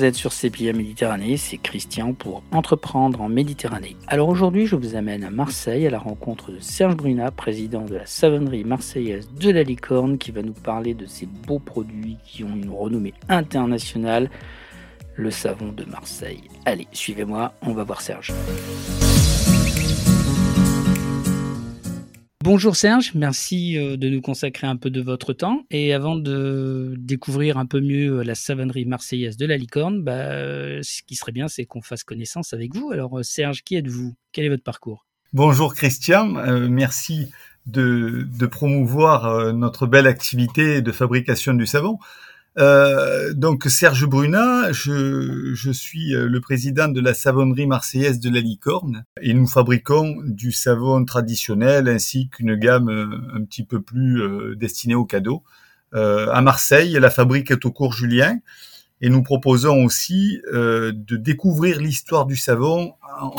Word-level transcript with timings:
Vous 0.00 0.06
êtes 0.06 0.14
sur 0.14 0.32
CPA 0.32 0.72
Méditerranée, 0.72 1.36
c'est 1.36 1.58
Christian 1.58 2.14
pour 2.14 2.42
Entreprendre 2.52 3.20
en 3.20 3.28
Méditerranée. 3.28 3.96
Alors 4.06 4.30
aujourd'hui, 4.30 4.64
je 4.64 4.74
vous 4.74 4.94
amène 4.94 5.22
à 5.24 5.30
Marseille 5.30 5.86
à 5.86 5.90
la 5.90 5.98
rencontre 5.98 6.52
de 6.52 6.58
Serge 6.58 6.96
Brunat, 6.96 7.32
président 7.32 7.82
de 7.82 7.96
la 7.96 8.06
savonnerie 8.06 8.64
marseillaise 8.64 9.28
de 9.38 9.50
la 9.50 9.62
Licorne, 9.62 10.16
qui 10.16 10.30
va 10.30 10.40
nous 10.40 10.54
parler 10.54 10.94
de 10.94 11.04
ces 11.04 11.26
beaux 11.26 11.58
produits 11.58 12.16
qui 12.24 12.44
ont 12.44 12.56
une 12.56 12.70
renommée 12.70 13.12
internationale, 13.28 14.30
le 15.16 15.30
savon 15.30 15.70
de 15.70 15.84
Marseille. 15.84 16.44
Allez, 16.64 16.88
suivez-moi, 16.92 17.52
on 17.60 17.74
va 17.74 17.84
voir 17.84 18.00
Serge. 18.00 18.32
Bonjour 22.42 22.74
Serge, 22.74 23.12
merci 23.14 23.76
euh, 23.76 23.98
de 23.98 24.08
nous 24.08 24.22
consacrer 24.22 24.66
un 24.66 24.76
peu 24.76 24.88
de 24.88 25.02
votre 25.02 25.34
temps. 25.34 25.66
Et 25.70 25.92
avant 25.92 26.16
de 26.16 26.94
découvrir 26.96 27.58
un 27.58 27.66
peu 27.66 27.82
mieux 27.82 28.20
euh, 28.20 28.24
la 28.24 28.34
savonnerie 28.34 28.86
marseillaise 28.86 29.36
de 29.36 29.44
la 29.44 29.58
licorne, 29.58 30.02
bah, 30.02 30.12
euh, 30.12 30.80
ce 30.82 31.02
qui 31.02 31.16
serait 31.16 31.32
bien, 31.32 31.48
c'est 31.48 31.66
qu'on 31.66 31.82
fasse 31.82 32.02
connaissance 32.02 32.54
avec 32.54 32.74
vous. 32.74 32.92
Alors 32.92 33.22
Serge, 33.22 33.62
qui 33.62 33.76
êtes-vous? 33.76 34.14
Quel 34.32 34.46
est 34.46 34.48
votre 34.48 34.62
parcours? 34.62 35.06
Bonjour 35.34 35.74
Christian, 35.74 36.26
merci 36.70 37.30
de, 37.66 38.26
de 38.26 38.46
promouvoir 38.46 39.52
notre 39.52 39.86
belle 39.86 40.06
activité 40.06 40.80
de 40.80 40.92
fabrication 40.92 41.52
du 41.52 41.66
savon. 41.66 41.98
Euh, 42.58 43.32
donc 43.32 43.64
Serge 43.66 44.06
Brunat, 44.06 44.72
je, 44.72 45.54
je, 45.54 45.70
suis 45.70 46.14
euh, 46.14 46.26
le 46.26 46.40
président 46.40 46.88
de 46.88 47.00
la 47.00 47.14
savonnerie 47.14 47.66
marseillaise 47.66 48.18
de 48.18 48.28
la 48.28 48.40
Licorne 48.40 49.04
et 49.22 49.34
nous 49.34 49.46
fabriquons 49.46 50.16
du 50.24 50.50
savon 50.50 51.04
traditionnel 51.04 51.88
ainsi 51.88 52.28
qu'une 52.28 52.56
gamme 52.56 52.88
euh, 52.88 53.36
un 53.36 53.44
petit 53.44 53.64
peu 53.64 53.80
plus 53.80 54.56
destinée 54.56 54.96
aux 54.96 55.04
cadeaux. 55.04 55.42
à 55.92 56.40
Marseille, 56.42 56.92
la 57.00 57.10
fabrique 57.10 57.50
est 57.50 57.64
au 57.64 57.72
cours 57.72 57.92
Julien 57.92 58.38
et 59.00 59.08
nous 59.08 59.22
proposons 59.22 59.84
aussi 59.84 60.40
de 60.52 61.16
découvrir 61.16 61.80
l'histoire 61.80 62.26
du 62.26 62.36
savon. 62.36 62.94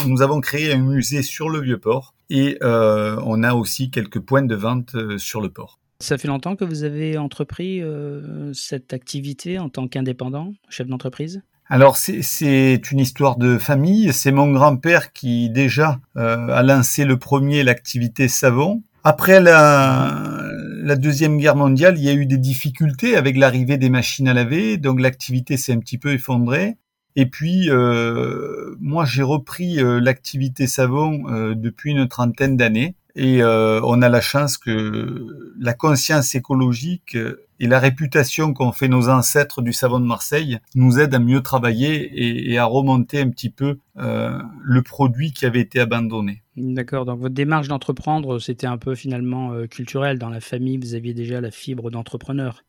Nous 0.07 0.21
avons 0.21 0.41
créé 0.41 0.73
un 0.73 0.77
musée 0.77 1.21
sur 1.21 1.49
le 1.49 1.61
Vieux-Port 1.61 2.13
et 2.29 2.57
on 2.61 3.43
a 3.43 3.53
aussi 3.53 3.91
quelques 3.91 4.19
points 4.19 4.43
de 4.43 4.55
vente 4.55 4.95
sur 5.17 5.41
le 5.41 5.49
port. 5.49 5.80
Ça 6.01 6.17
fait 6.17 6.27
longtemps 6.27 6.55
que 6.55 6.65
vous 6.65 6.83
avez 6.83 7.17
entrepris 7.19 7.81
euh, 7.81 8.51
cette 8.53 8.91
activité 8.91 9.59
en 9.59 9.69
tant 9.69 9.87
qu'indépendant, 9.87 10.53
chef 10.67 10.87
d'entreprise? 10.87 11.43
Alors 11.69 11.95
c'est 11.95 12.91
une 12.91 12.99
histoire 12.99 13.37
de 13.37 13.57
famille. 13.57 14.11
C'est 14.11 14.31
mon 14.31 14.51
grand-père 14.51 15.13
qui 15.13 15.49
déjà 15.49 15.99
euh, 16.17 16.49
a 16.49 16.63
lancé 16.63 17.05
le 17.05 17.17
premier 17.17 17.63
l'activité 17.63 18.27
savon. 18.27 18.83
Après 19.03 19.39
la, 19.39 20.51
deuxième 20.97 21.37
guerre 21.37 21.55
mondiale, 21.55 21.97
il 21.97 22.03
y 22.03 22.09
a 22.09 22.13
eu 22.13 22.25
des 22.25 22.37
difficultés 22.37 23.15
avec 23.15 23.37
l'arrivée 23.37 23.77
des 23.77 23.89
machines 23.89 24.27
à 24.27 24.33
laver, 24.33 24.77
donc 24.77 24.99
l'activité 24.99 25.55
s'est 25.55 25.71
un 25.71 25.79
petit 25.79 25.97
peu 25.97 26.13
effondrée. 26.13 26.77
Et 27.15 27.27
puis 27.27 27.69
euh, 27.69 28.75
moi 28.79 29.05
j'ai 29.05 29.23
repris 29.23 29.75
l'activité 29.75 30.67
savon 30.67 31.53
depuis 31.55 31.91
une 31.91 32.07
trentaine 32.07 32.57
d'années. 32.57 32.95
Et 33.15 33.43
euh, 33.43 33.81
on 33.83 34.01
a 34.01 34.09
la 34.09 34.21
chance 34.21 34.57
que 34.57 35.27
la 35.59 35.73
conscience 35.73 36.33
écologique 36.35 37.17
et 37.59 37.67
la 37.67 37.79
réputation 37.79 38.53
qu'ont 38.53 38.71
fait 38.71 38.87
nos 38.87 39.09
ancêtres 39.09 39.61
du 39.61 39.73
savon 39.73 39.99
de 39.99 40.05
Marseille 40.05 40.59
nous 40.75 40.99
aident 40.99 41.15
à 41.15 41.19
mieux 41.19 41.41
travailler 41.41 42.51
et, 42.51 42.57
à 42.57 42.65
remonter 42.65 43.19
un 43.19 43.29
petit 43.29 43.49
peu 43.49 43.79
euh, 43.97 44.39
le 44.61 44.81
produit 44.81 45.33
qui 45.33 45.45
avait 45.45 45.59
été 45.59 45.79
abandonné. 45.79 46.41
D'accord, 46.55 47.05
donc 47.05 47.19
votre 47.19 47.35
démarche 47.35 47.67
d'entreprendre, 47.67 48.39
c'était 48.39 48.67
un 48.67 48.77
peu 48.77 48.95
finalement 48.95 49.51
euh, 49.51 49.67
culturel. 49.67 50.17
Dans 50.17 50.29
la 50.29 50.41
famille, 50.41 50.77
vous 50.77 50.95
aviez 50.95 51.13
déjà 51.13 51.41
la 51.41 51.51
fibre 51.51 51.91
d'entrepreneur. 51.91 52.63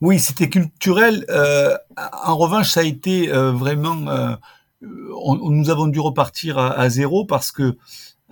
Oui, 0.00 0.18
c'était 0.18 0.48
culturel. 0.48 1.26
en 1.96 2.36
revanche, 2.36 2.70
ça 2.70 2.80
a 2.80 2.84
été 2.84 3.26
vraiment... 3.26 4.36
nous 4.80 5.70
avons 5.70 5.88
dû 5.88 5.98
repartir 5.98 6.56
à, 6.56 6.78
à 6.78 6.88
zéro 6.88 7.24
parce 7.24 7.50
que 7.50 7.76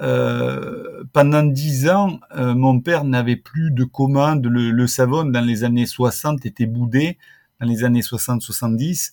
euh, 0.00 1.04
pendant 1.12 1.42
dix 1.42 1.88
ans, 1.88 2.20
euh, 2.36 2.54
mon 2.54 2.80
père 2.80 3.04
n'avait 3.04 3.36
plus 3.36 3.70
de 3.70 3.84
commandes. 3.84 4.46
Le, 4.46 4.70
le, 4.70 4.86
savon, 4.86 5.24
dans 5.24 5.44
les 5.44 5.64
années 5.64 5.86
60, 5.86 6.44
était 6.44 6.66
boudé, 6.66 7.18
dans 7.60 7.66
les 7.66 7.84
années 7.84 8.00
60-70. 8.00 9.12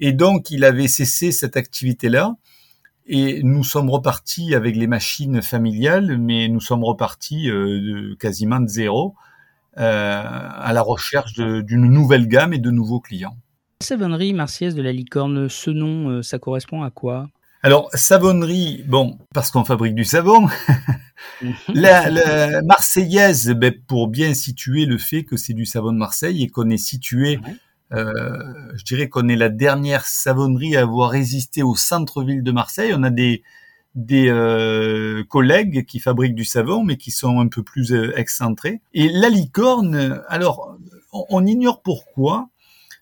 Et 0.00 0.12
donc, 0.12 0.50
il 0.50 0.64
avait 0.64 0.88
cessé 0.88 1.32
cette 1.32 1.56
activité-là. 1.56 2.36
Et 3.06 3.42
nous 3.42 3.64
sommes 3.64 3.90
repartis 3.90 4.54
avec 4.54 4.76
les 4.76 4.86
machines 4.86 5.42
familiales, 5.42 6.18
mais 6.18 6.48
nous 6.48 6.60
sommes 6.60 6.84
repartis 6.84 7.50
euh, 7.50 8.10
de, 8.10 8.14
quasiment 8.14 8.60
de 8.60 8.68
zéro 8.68 9.14
à 9.76 10.72
la 10.74 10.82
recherche 10.82 11.32
d'une 11.32 11.86
nouvelle 11.86 12.26
gamme 12.26 12.52
et 12.52 12.58
de 12.58 12.70
nouveaux 12.70 13.00
clients. 13.00 13.34
Savonnerie 13.80 14.34
marseillaise 14.34 14.74
de 14.74 14.82
la 14.82 14.92
licorne, 14.92 15.48
ce 15.48 15.70
nom, 15.70 16.22
ça 16.22 16.38
correspond 16.38 16.82
à 16.82 16.90
quoi? 16.90 17.30
Alors, 17.62 17.90
savonnerie, 17.92 18.84
bon, 18.86 19.18
parce 19.34 19.50
qu'on 19.50 19.64
fabrique 19.64 19.94
du 19.94 20.04
savon. 20.04 20.48
la, 21.74 22.62
marseillaise, 22.62 23.50
ben, 23.50 23.74
pour 23.86 24.08
bien 24.08 24.32
situer 24.34 24.86
le 24.86 24.98
fait 24.98 25.24
que 25.24 25.36
c'est 25.36 25.52
du 25.52 25.66
savon 25.66 25.92
de 25.92 25.98
Marseille 25.98 26.42
et 26.42 26.48
qu'on 26.48 26.70
est 26.70 26.78
situé, 26.78 27.38
euh, 27.92 28.32
je 28.76 28.84
dirais 28.84 29.08
qu'on 29.08 29.28
est 29.28 29.36
la 29.36 29.48
dernière 29.48 30.06
savonnerie 30.06 30.76
à 30.76 30.82
avoir 30.82 31.10
résisté 31.10 31.62
au 31.62 31.74
centre-ville 31.74 32.42
de 32.42 32.52
Marseille. 32.52 32.92
On 32.94 33.02
a 33.02 33.10
des, 33.10 33.42
des 33.94 34.28
euh, 34.28 35.24
collègues 35.24 35.84
qui 35.86 35.98
fabriquent 35.98 36.34
du 36.34 36.44
savon, 36.44 36.84
mais 36.84 36.96
qui 36.96 37.10
sont 37.10 37.40
un 37.40 37.48
peu 37.48 37.62
plus 37.62 37.92
euh, 37.92 38.18
excentrés. 38.18 38.80
Et 38.94 39.08
la 39.08 39.28
licorne, 39.28 40.22
alors, 40.28 40.78
on 41.12 41.44
ignore 41.44 41.82
pourquoi, 41.82 42.48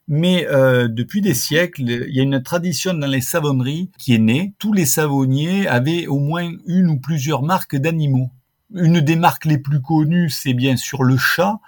mais 0.09 0.47
euh, 0.49 0.89
depuis 0.89 1.21
des 1.21 1.35
siècles, 1.35 1.83
il 1.83 2.15
y 2.15 2.21
a 2.21 2.23
une 2.23 2.43
tradition 2.43 2.95
dans 2.95 3.07
les 3.07 3.21
savonneries 3.21 3.91
qui 3.99 4.15
est 4.15 4.19
née. 4.19 4.55
Tous 4.59 4.73
les 4.73 4.87
savonniers 4.87 5.69
avaient 5.69 6.07
au 6.07 6.19
moins 6.19 6.51
une 6.67 6.89
ou 6.89 6.99
plusieurs 6.99 7.43
marques 7.43 7.77
d'animaux. 7.77 8.31
Une 8.75 9.01
des 9.01 9.17
marques 9.17 9.45
les 9.45 9.59
plus 9.59 9.83
connues, 9.83 10.31
c'est 10.31 10.55
bien 10.55 10.77
sûr 10.77 11.03
le 11.03 11.19
chat, 11.19 11.61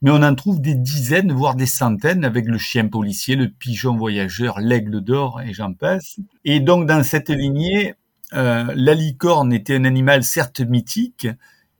mais 0.00 0.12
on 0.12 0.22
en 0.22 0.34
trouve 0.36 0.60
des 0.60 0.76
dizaines, 0.76 1.32
voire 1.32 1.56
des 1.56 1.66
centaines, 1.66 2.24
avec 2.24 2.46
le 2.46 2.56
chien 2.56 2.86
policier, 2.86 3.34
le 3.34 3.48
pigeon 3.48 3.96
voyageur, 3.96 4.60
l'aigle 4.60 5.00
d'or, 5.00 5.40
et 5.40 5.52
j'en 5.52 5.72
passe. 5.72 6.20
Et 6.44 6.60
donc 6.60 6.86
dans 6.86 7.02
cette 7.02 7.30
lignée, 7.30 7.96
euh, 8.32 8.72
la 8.76 8.94
licorne 8.94 9.52
était 9.52 9.74
un 9.74 9.84
animal 9.84 10.22
certes 10.22 10.60
mythique, 10.60 11.26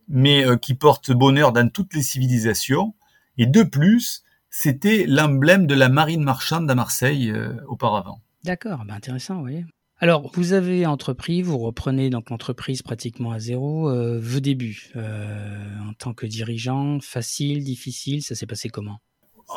mais 0.09 0.45
euh, 0.45 0.57
qui 0.57 0.75
porte 0.75 1.13
bonheur 1.13 1.53
dans 1.53 1.69
toutes 1.69 1.95
les 1.95 2.03
civilisations. 2.03 2.95
Et 3.37 3.47
de 3.47 3.63
plus, 3.63 4.25
c'était 4.51 5.05
l'emblème 5.07 5.67
de 5.67 5.75
la 5.75 5.89
marine 5.89 6.23
marchande 6.23 6.71
à 6.71 6.75
Marseille 6.75 7.31
euh, 7.31 7.55
auparavant. 7.67 8.21
D'accord, 8.45 8.85
ben 8.87 8.95
intéressant, 8.95 9.43
oui. 9.43 9.65
Alors, 10.01 10.31
vous 10.35 10.53
avez 10.53 10.87
entrepris, 10.87 11.43
vous 11.43 11.59
reprenez 11.59 12.09
donc 12.09 12.31
l'entreprise 12.31 12.83
pratiquement 12.83 13.33
à 13.33 13.41
zéro. 13.41 13.91
Euh, 13.91 14.19
vos 14.23 14.41
débuts 14.41 14.91
euh, 14.97 15.57
en 15.89 15.93
tant 15.93 16.15
que 16.15 16.25
dirigeant, 16.25 16.99
facile, 17.01 17.65
difficile, 17.65 18.23
ça 18.23 18.35
s'est 18.35 18.47
passé 18.47 18.69
comment? 18.69 19.01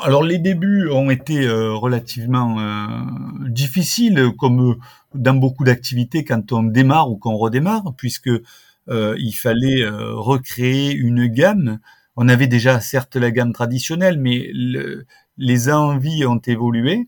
Alors 0.02 0.24
les 0.24 0.40
débuts 0.40 0.90
ont 0.90 1.10
été 1.10 1.50
relativement 1.50 2.56
difficiles, 3.50 4.32
comme 4.40 4.78
dans 5.14 5.34
beaucoup 5.34 5.66
d'activités 5.66 6.24
quand 6.24 6.54
on 6.54 6.64
démarre 6.64 7.12
ou 7.12 7.18
qu'on 7.18 7.36
redémarre, 7.36 7.94
puisque 7.98 8.30
il 8.90 9.34
fallait 9.34 9.86
recréer 9.86 10.94
une 10.94 11.28
gamme 11.28 11.80
on 12.16 12.28
avait 12.28 12.48
déjà 12.48 12.80
certes 12.80 13.16
la 13.16 13.32
gamme 13.32 13.54
traditionnelle, 13.54 14.20
mais 14.20 14.52
les 15.38 15.70
envies 15.70 16.26
ont 16.26 16.40
évolué 16.40 17.08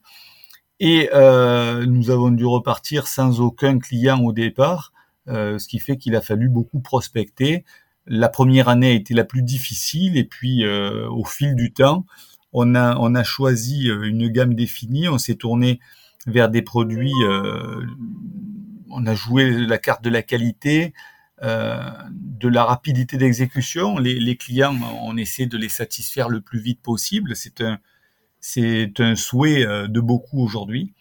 et 0.79 1.09
euh, 1.13 1.85
nous 1.85 2.09
avons 2.09 2.29
dû 2.29 2.45
repartir 2.45 3.07
sans 3.07 3.39
aucun 3.39 3.79
client 3.79 4.21
au 4.21 4.33
départ, 4.33 4.91
euh, 5.29 5.57
ce 5.57 5.67
qui 5.67 5.79
fait 5.79 5.97
qu'il 5.97 6.13
a 6.13 6.21
fallu 6.21 6.49
beaucoup 6.49 6.81
prospecter. 6.81 7.63
La 8.05 8.27
première 8.27 8.67
année 8.67 8.87
a 8.87 8.93
été 8.93 9.13
la 9.13 9.23
plus 9.23 9.43
difficile 9.43 10.17
et 10.17 10.25
puis 10.25 10.65
euh, 10.65 11.07
au 11.09 11.23
fil 11.23 11.55
du 11.55 11.71
temps, 11.71 12.05
on 12.51 12.75
a, 12.75 13.23
choisi 13.23 13.87
une 13.87 14.27
gamme 14.27 14.53
définie, 14.53 15.07
on 15.07 15.17
s'est 15.17 15.35
tourné 15.35 15.79
vers 16.27 16.49
des 16.49 16.61
produits, 16.61 17.13
on 18.91 19.07
a 19.07 19.15
joué 19.15 19.49
la 19.49 19.79
carte 19.79 20.03
de 20.03 20.11
la 20.11 20.21
qualité, 20.21 20.93
de 21.43 22.47
la 22.47 22.63
rapidité 22.63 23.17
d'exécution. 23.17 23.97
Les, 23.97 24.37
clients, 24.37 24.75
on 25.01 25.17
essaie 25.17 25.45
de 25.45 25.57
les 25.57 25.69
satisfaire 25.69 26.29
le 26.29 26.41
plus 26.41 26.59
vite 26.59 26.81
possible. 26.81 27.35
C'est 27.35 27.61
un, 27.61 27.79
c'est 28.45 28.99
un 28.99 29.15
souhait 29.15 29.65
euh, 29.65 29.87
de 29.87 30.01
beaucoup 30.01 30.43
aujourd'hui. 30.43 30.93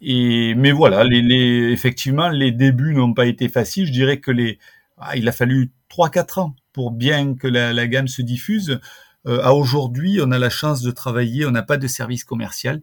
Et 0.00 0.54
mais 0.54 0.72
voilà, 0.72 1.04
effectivement, 1.04 2.30
les 2.30 2.50
débuts 2.50 2.94
n'ont 2.94 3.12
pas 3.12 3.26
été 3.26 3.48
faciles. 3.50 3.86
Je 3.86 3.92
dirais 3.92 4.18
que 4.18 4.30
les, 4.30 4.58
ah, 4.96 5.16
il 5.16 5.28
a 5.28 5.32
fallu 5.32 5.70
3-4 5.90 6.40
ans 6.40 6.56
pour 6.72 6.90
bien 6.90 7.34
que 7.34 7.46
la, 7.46 7.86
gamme 7.86 8.08
se 8.08 8.22
diffuse. 8.22 8.80
Euh, 9.26 9.42
à 9.42 9.52
aujourd'hui, 9.52 10.18
on 10.22 10.32
a 10.32 10.38
la 10.38 10.48
chance 10.48 10.80
de 10.80 10.90
travailler, 10.90 11.44
on 11.44 11.50
n'a 11.50 11.62
pas 11.62 11.76
de 11.76 11.86
service 11.86 12.24
commercial. 12.24 12.80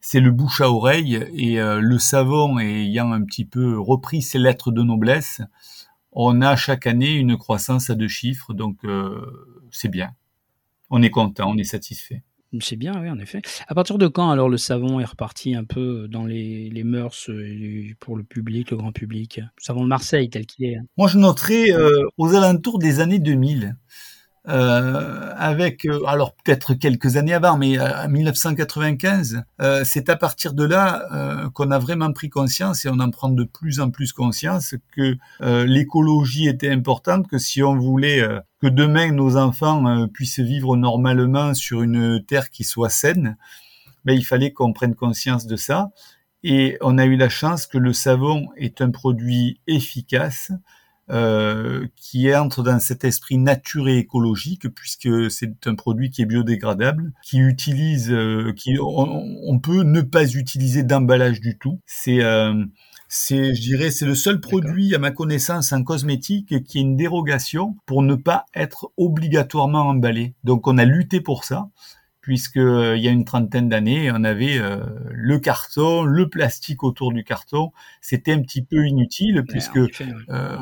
C'est 0.00 0.20
le 0.20 0.30
bouche 0.30 0.60
à 0.60 0.70
oreille 0.70 1.16
et 1.34 1.56
le 1.56 1.98
savon 1.98 2.58
ayant 2.58 3.10
un 3.12 3.24
petit 3.24 3.46
peu 3.46 3.78
repris 3.78 4.20
ses 4.20 4.38
lettres 4.38 4.70
de 4.70 4.82
noblesse, 4.82 5.40
on 6.14 6.40
a 6.40 6.56
chaque 6.56 6.86
année 6.86 7.12
une 7.12 7.36
croissance 7.36 7.90
à 7.90 7.94
deux 7.94 8.08
chiffres, 8.08 8.54
donc 8.54 8.84
euh, 8.84 9.20
c'est 9.70 9.88
bien. 9.88 10.14
On 10.90 11.02
est 11.02 11.10
content, 11.10 11.50
on 11.50 11.56
est 11.56 11.64
satisfait. 11.64 12.22
C'est 12.60 12.76
bien, 12.76 13.00
oui, 13.00 13.10
en 13.10 13.18
effet. 13.18 13.42
À 13.66 13.74
partir 13.74 13.98
de 13.98 14.06
quand 14.06 14.30
alors 14.30 14.48
le 14.48 14.58
savon 14.58 15.00
est 15.00 15.04
reparti 15.04 15.56
un 15.56 15.64
peu 15.64 16.06
dans 16.08 16.24
les, 16.24 16.70
les 16.70 16.84
mœurs 16.84 17.28
pour 17.98 18.16
le 18.16 18.22
public, 18.22 18.70
le 18.70 18.76
grand 18.76 18.92
public? 18.92 19.38
Le 19.38 19.62
savon 19.62 19.82
de 19.82 19.88
Marseille 19.88 20.30
tel 20.30 20.46
qu'il 20.46 20.66
est. 20.66 20.76
Hein. 20.76 20.84
Moi, 20.96 21.08
je 21.08 21.18
noterai 21.18 21.72
aux 22.16 22.34
alentours 22.34 22.78
des 22.78 23.00
années 23.00 23.18
2000. 23.18 23.76
Euh, 24.46 25.32
avec 25.38 25.86
euh, 25.86 26.04
alors 26.06 26.34
peut-être 26.34 26.74
quelques 26.74 27.16
années 27.16 27.32
avant, 27.32 27.56
mais 27.56 27.80
en 27.80 28.08
1995, 28.10 29.42
euh, 29.62 29.84
c'est 29.86 30.10
à 30.10 30.16
partir 30.16 30.52
de 30.52 30.64
là 30.64 31.48
qu'on 31.54 31.70
a 31.70 31.78
vraiment 31.78 32.12
pris 32.12 32.28
conscience 32.28 32.84
et 32.84 32.90
on 32.90 33.00
en 33.00 33.10
prend 33.10 33.30
de 33.30 33.44
plus 33.44 33.80
en 33.80 33.90
plus 33.90 34.12
conscience 34.12 34.74
que 34.94 35.16
l'écologie 35.64 36.48
était 36.48 36.70
importante, 36.70 37.26
que 37.28 37.38
si 37.38 37.62
on 37.62 37.76
voulait 37.76 38.22
que 38.60 38.66
demain 38.66 39.12
nos 39.12 39.36
enfants 39.36 40.06
puissent 40.08 40.40
vivre 40.40 40.76
normalement 40.76 41.54
sur 41.54 41.82
une 41.82 42.22
terre 42.24 42.50
qui 42.50 42.64
soit 42.64 42.90
saine, 42.90 43.36
ben, 44.04 44.12
il 44.14 44.24
fallait 44.24 44.52
qu'on 44.52 44.72
prenne 44.72 44.94
conscience 44.94 45.46
de 45.46 45.56
ça. 45.56 45.90
Et 46.42 46.76
on 46.82 46.98
a 46.98 47.06
eu 47.06 47.16
la 47.16 47.30
chance 47.30 47.66
que 47.66 47.78
le 47.78 47.94
savon 47.94 48.48
est 48.56 48.82
un 48.82 48.90
produit 48.90 49.60
efficace, 49.66 50.52
euh, 51.10 51.86
qui 51.96 52.34
entre 52.34 52.62
dans 52.62 52.78
cet 52.78 53.04
esprit 53.04 53.36
nature 53.36 53.88
et 53.88 53.98
écologique, 53.98 54.68
puisque 54.68 55.30
c'est 55.30 55.66
un 55.66 55.74
produit 55.74 56.10
qui 56.10 56.22
est 56.22 56.26
biodégradable, 56.26 57.12
qui 57.22 57.38
utilise, 57.38 58.10
euh, 58.10 58.52
qui 58.56 58.78
on, 58.80 59.58
peut 59.58 59.82
ne 59.82 60.00
pas 60.00 60.24
utiliser 60.34 60.82
d'emballage 60.82 61.40
du 61.40 61.58
tout. 61.58 61.80
C'est 61.86 62.22
euh, 62.22 62.64
c'est, 63.08 63.54
je 63.54 63.60
dirais, 63.60 63.90
c'est 63.90 64.06
le 64.06 64.14
seul 64.14 64.40
produit, 64.40 64.94
à 64.94 64.98
ma 64.98 65.10
connaissance, 65.10 65.72
en 65.72 65.84
cosmétique 65.84 66.64
qui 66.64 66.78
est 66.78 66.80
une 66.80 66.96
dérogation 66.96 67.76
pour 67.86 68.02
ne 68.02 68.14
pas 68.14 68.46
être 68.54 68.90
obligatoirement 68.96 69.82
emballé. 69.82 70.34
Donc, 70.42 70.66
on 70.66 70.78
a 70.78 70.84
lutté 70.84 71.20
pour 71.20 71.44
ça 71.44 71.68
puisque 72.24 72.56
euh, 72.56 72.96
il 72.96 73.04
y 73.04 73.08
a 73.08 73.10
une 73.10 73.26
trentaine 73.26 73.68
d'années, 73.68 74.10
on 74.10 74.24
avait 74.24 74.58
euh, 74.58 74.78
le 75.10 75.38
carton, 75.38 76.04
le 76.04 76.30
plastique 76.30 76.82
autour 76.82 77.12
du 77.12 77.22
carton. 77.22 77.70
C'était 78.00 78.32
un 78.32 78.40
petit 78.40 78.62
peu 78.62 78.86
inutile 78.86 79.44
puisque 79.46 79.76
euh, 79.76 80.56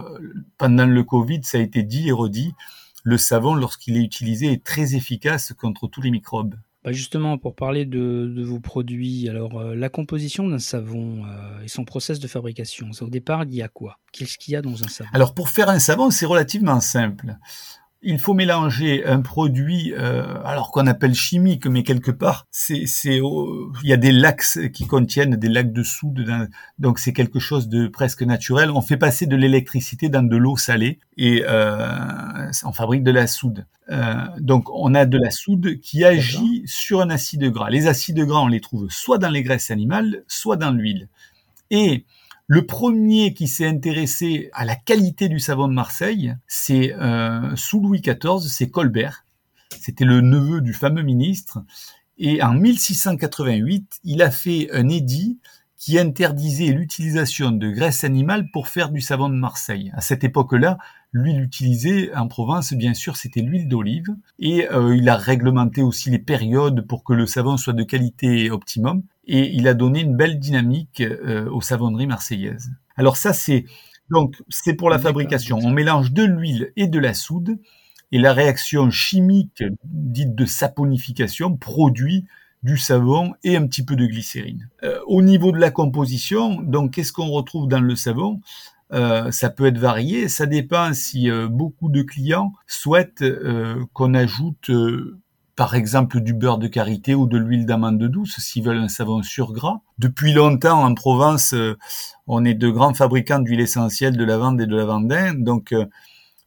pendant 0.58 0.86
le 0.86 1.04
Covid, 1.04 1.38
ça 1.44 1.58
a 1.58 1.60
été 1.60 1.84
dit 1.84 2.08
et 2.08 2.12
redit, 2.12 2.52
le 3.04 3.16
savon, 3.16 3.54
lorsqu'il 3.54 3.96
est 3.96 4.02
utilisé, 4.02 4.50
est 4.50 4.64
très 4.64 4.96
efficace 4.96 5.52
contre 5.52 5.86
tous 5.86 6.02
les 6.02 6.10
microbes. 6.10 6.56
Bah 6.84 6.90
justement, 6.90 7.38
pour 7.38 7.54
parler 7.54 7.86
de, 7.86 8.42
vos 8.44 8.58
produits, 8.58 9.28
alors 9.28 9.62
la 9.62 9.88
composition 9.88 10.48
d'un 10.48 10.58
savon 10.58 11.22
et 11.62 11.68
son 11.68 11.84
process 11.84 12.18
de 12.18 12.26
fabrication, 12.26 12.90
au 13.00 13.08
départ, 13.08 13.44
il 13.44 13.54
y 13.54 13.62
a 13.62 13.68
quoi? 13.68 14.00
Qu'est-ce 14.10 14.36
qu'il 14.36 14.54
y 14.54 14.56
a 14.56 14.62
dans 14.62 14.82
un 14.82 14.88
savon? 14.88 15.10
Alors 15.12 15.32
pour 15.32 15.48
faire 15.48 15.68
un 15.68 15.78
savon, 15.78 16.10
c'est 16.10 16.26
relativement 16.26 16.80
simple 16.80 17.36
il 18.02 18.18
faut 18.18 18.34
mélanger 18.34 19.04
un 19.06 19.20
produit, 19.20 19.92
euh, 19.96 20.42
alors 20.44 20.72
qu'on 20.72 20.86
appelle 20.86 21.14
chimique, 21.14 21.66
mais 21.66 21.84
quelque 21.84 22.10
part, 22.10 22.46
c'est, 22.50 22.86
c'est, 22.86 23.18
il 23.18 23.88
y 23.88 23.92
a 23.92 23.96
des 23.96 24.10
lacs 24.12 24.70
qui 24.72 24.86
contiennent 24.86 25.36
des 25.36 25.48
lacs 25.48 25.72
de 25.72 25.82
soude, 25.82 26.26
donc 26.78 26.98
c'est 26.98 27.12
quelque 27.12 27.38
chose 27.38 27.68
de 27.68 27.86
presque 27.86 28.22
naturel. 28.22 28.70
On 28.70 28.80
fait 28.80 28.96
passer 28.96 29.26
de 29.26 29.36
l'électricité 29.36 30.08
dans 30.08 30.22
de 30.22 30.36
l'eau 30.36 30.56
salée 30.56 30.98
et 31.16 31.44
euh, 31.46 32.50
on 32.64 32.72
fabrique 32.72 33.04
de 33.04 33.12
la 33.12 33.26
soude. 33.26 33.66
Euh, 33.90 34.14
donc 34.38 34.68
on 34.72 34.94
a 34.94 35.06
de 35.06 35.18
la 35.18 35.30
soude 35.30 35.78
qui 35.80 36.04
agit 36.04 36.62
sur 36.66 37.00
un 37.00 37.10
acide 37.10 37.44
gras. 37.50 37.70
Les 37.70 37.86
acides 37.86 38.20
gras, 38.20 38.40
on 38.40 38.48
les 38.48 38.60
trouve 38.60 38.88
soit 38.90 39.18
dans 39.18 39.30
les 39.30 39.42
graisses 39.42 39.70
animales, 39.70 40.24
soit 40.26 40.56
dans 40.56 40.72
l'huile. 40.72 41.08
Et 41.70 42.04
le 42.46 42.66
premier 42.66 43.34
qui 43.34 43.48
s'est 43.48 43.66
intéressé 43.66 44.50
à 44.52 44.64
la 44.64 44.76
qualité 44.76 45.28
du 45.28 45.38
savon 45.38 45.68
de 45.68 45.72
Marseille, 45.72 46.34
c'est 46.46 46.94
euh, 46.94 47.54
sous 47.56 47.80
Louis 47.80 48.00
XIV, 48.00 48.40
c'est 48.48 48.68
Colbert. 48.68 49.24
C'était 49.80 50.04
le 50.04 50.20
neveu 50.20 50.60
du 50.60 50.74
fameux 50.74 51.02
ministre. 51.02 51.62
Et 52.18 52.42
en 52.42 52.52
1688, 52.52 54.00
il 54.04 54.22
a 54.22 54.30
fait 54.30 54.68
un 54.72 54.88
édit 54.88 55.38
qui 55.76 55.98
interdisait 55.98 56.72
l'utilisation 56.72 57.50
de 57.50 57.70
graisse 57.70 58.04
animale 58.04 58.50
pour 58.52 58.68
faire 58.68 58.90
du 58.90 59.00
savon 59.00 59.28
de 59.28 59.34
Marseille. 59.34 59.90
À 59.94 60.00
cette 60.00 60.22
époque-là, 60.22 60.78
l'huile 61.12 61.40
utilisée 61.40 62.14
en 62.14 62.26
Provence, 62.26 62.72
bien 62.72 62.94
sûr, 62.94 63.16
c'était 63.16 63.42
l'huile 63.42 63.68
d'olive. 63.68 64.08
Et 64.38 64.68
euh, 64.70 64.96
il 64.96 65.08
a 65.08 65.16
réglementé 65.16 65.82
aussi 65.82 66.10
les 66.10 66.18
périodes 66.18 66.86
pour 66.86 67.04
que 67.04 67.12
le 67.12 67.26
savon 67.26 67.56
soit 67.56 67.74
de 67.74 67.84
qualité 67.84 68.50
optimum 68.50 69.02
et 69.26 69.50
il 69.54 69.68
a 69.68 69.74
donné 69.74 70.00
une 70.00 70.16
belle 70.16 70.38
dynamique 70.38 71.00
euh, 71.00 71.48
aux 71.50 71.60
savonneries 71.60 72.06
marseillaises. 72.06 72.72
Alors 72.96 73.16
ça, 73.16 73.32
c'est 73.32 73.64
donc 74.10 74.36
c'est 74.48 74.74
pour 74.74 74.90
la 74.90 74.98
fabrication. 74.98 75.58
On 75.62 75.70
mélange 75.70 76.12
de 76.12 76.24
l'huile 76.24 76.72
et 76.76 76.86
de 76.86 76.98
la 76.98 77.14
soude 77.14 77.58
et 78.10 78.18
la 78.18 78.32
réaction 78.32 78.90
chimique 78.90 79.62
dite 79.84 80.34
de 80.34 80.44
saponification 80.44 81.56
produit 81.56 82.26
du 82.62 82.76
savon 82.76 83.32
et 83.42 83.56
un 83.56 83.66
petit 83.66 83.84
peu 83.84 83.96
de 83.96 84.06
glycérine. 84.06 84.68
Euh, 84.84 85.00
au 85.06 85.22
niveau 85.22 85.50
de 85.50 85.58
la 85.58 85.70
composition, 85.70 86.60
donc 86.60 86.92
qu'est-ce 86.92 87.12
qu'on 87.12 87.30
retrouve 87.30 87.68
dans 87.68 87.80
le 87.80 87.96
savon? 87.96 88.40
Euh, 88.92 89.30
ça 89.30 89.50
peut 89.50 89.66
être 89.66 89.78
varié, 89.78 90.28
ça 90.28 90.46
dépend 90.46 90.92
si 90.92 91.30
beaucoup 91.48 91.88
de 91.88 92.02
clients 92.02 92.52
souhaitent 92.66 93.24
qu'on 93.92 94.14
ajoute 94.14 94.70
par 95.56 95.74
exemple 95.74 96.20
du 96.20 96.32
beurre 96.32 96.58
de 96.58 96.66
karité 96.66 97.14
ou 97.14 97.26
de 97.26 97.36
l'huile 97.36 97.66
d'amande 97.66 98.02
douce 98.02 98.38
s'ils 98.38 98.64
veulent 98.64 98.78
un 98.78 98.88
savon 98.88 99.22
sur 99.22 99.52
gras. 99.52 99.80
Depuis 99.98 100.32
longtemps 100.32 100.82
en 100.82 100.94
Provence, 100.94 101.52
euh, 101.52 101.76
on 102.26 102.44
est 102.44 102.54
de 102.54 102.70
grands 102.70 102.94
fabricants 102.94 103.40
d'huile 103.40 103.60
essentielle 103.60 104.16
de 104.16 104.24
lavande 104.24 104.60
et 104.60 104.66
de 104.66 104.74
lavandin, 104.74 105.34
donc 105.34 105.72
euh, 105.72 105.86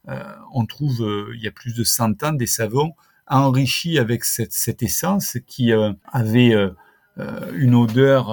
euh, 0.08 0.22
on 0.52 0.66
trouve 0.66 1.30
il 1.34 1.42
y 1.42 1.48
a 1.48 1.50
plus 1.50 1.74
de 1.74 1.84
100 1.84 2.22
ans 2.24 2.32
des 2.32 2.46
savons 2.46 2.92
enrichis 3.28 3.98
avec 3.98 4.24
cette, 4.24 4.82
essence 4.82 5.38
qui 5.48 5.72
avait 6.12 6.54
une 7.54 7.74
odeur 7.74 8.28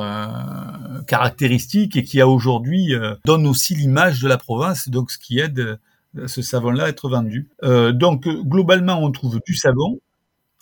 caractéristique 1.06 1.96
et 1.96 2.04
qui 2.04 2.22
a 2.22 2.28
aujourd'hui 2.28 2.94
donne 3.26 3.48
aussi 3.48 3.76
l'image 3.76 4.20
de 4.20 4.28
la 4.28 4.38
province, 4.38 4.90
donc 4.90 5.12
ce 5.12 5.18
qui 5.18 5.40
aide 5.40 5.80
ce 6.28 6.42
savon-là 6.42 6.86
à 6.86 6.90
être 6.90 7.10
vendu. 7.10 7.50
donc 7.62 8.28
globalement, 8.28 9.02
on 9.02 9.12
trouve 9.12 9.40
du 9.46 9.56
savon, 9.56 10.00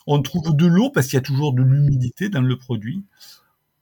on 0.06 0.22
trouve 0.22 0.54
de 0.56 0.66
l'eau 0.66 0.90
parce 0.90 1.06
qu'il 1.06 1.14
y 1.14 1.18
a 1.18 1.22
toujours 1.22 1.52
de 1.52 1.62
l'humidité 1.62 2.28
dans 2.28 2.40
le 2.40 2.56
produit. 2.56 3.04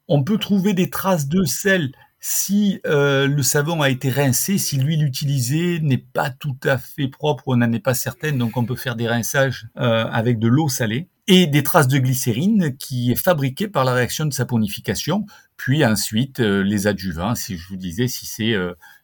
On 0.07 0.23
peut 0.23 0.37
trouver 0.37 0.73
des 0.73 0.89
traces 0.89 1.27
de 1.27 1.43
sel 1.45 1.91
si 2.19 2.79
euh, 2.85 3.27
le 3.27 3.41
savon 3.41 3.81
a 3.81 3.89
été 3.89 4.09
rincé, 4.09 4.59
si 4.59 4.77
l'huile 4.77 5.03
utilisée 5.03 5.79
n'est 5.79 5.97
pas 5.97 6.29
tout 6.29 6.57
à 6.63 6.77
fait 6.77 7.07
propre 7.07 7.43
on 7.47 7.57
n'en 7.57 7.71
est 7.71 7.79
pas 7.79 7.95
certaine, 7.95 8.37
donc 8.37 8.55
on 8.57 8.63
peut 8.63 8.75
faire 8.75 8.95
des 8.95 9.07
rinçages 9.07 9.67
euh, 9.77 10.05
avec 10.05 10.37
de 10.37 10.47
l'eau 10.47 10.69
salée. 10.69 11.07
Et 11.33 11.47
des 11.47 11.63
traces 11.63 11.87
de 11.87 11.97
glycérine 11.97 12.75
qui 12.77 13.11
est 13.11 13.15
fabriquée 13.15 13.69
par 13.69 13.85
la 13.85 13.93
réaction 13.93 14.25
de 14.25 14.33
saponification, 14.33 15.25
puis 15.55 15.85
ensuite 15.85 16.41
euh, 16.41 16.61
les 16.61 16.87
adjuvants, 16.87 17.35
si 17.35 17.55
je 17.55 17.67
vous 17.69 17.77
disais, 17.77 18.09
si 18.09 18.25
c'est 18.25 18.53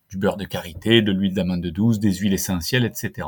du 0.09 0.17
beurre 0.17 0.37
de 0.37 0.45
karité, 0.45 1.01
de 1.01 1.11
l'huile 1.11 1.33
d'amande 1.33 1.65
douce, 1.67 1.99
des 1.99 2.13
huiles 2.13 2.33
essentielles, 2.33 2.83
etc. 2.83 3.27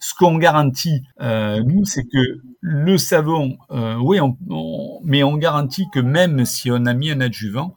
Ce 0.00 0.14
qu'on 0.14 0.36
garantit, 0.36 1.02
euh, 1.20 1.62
nous, 1.62 1.84
c'est 1.84 2.04
que 2.04 2.40
le 2.60 2.98
savon, 2.98 3.58
euh, 3.70 3.96
oui, 3.96 4.18
mais 5.04 5.22
on 5.24 5.36
garantit 5.36 5.86
que 5.92 5.98
même 5.98 6.44
si 6.44 6.70
on 6.70 6.86
a 6.86 6.94
mis 6.94 7.10
un 7.10 7.20
adjuvant, 7.20 7.74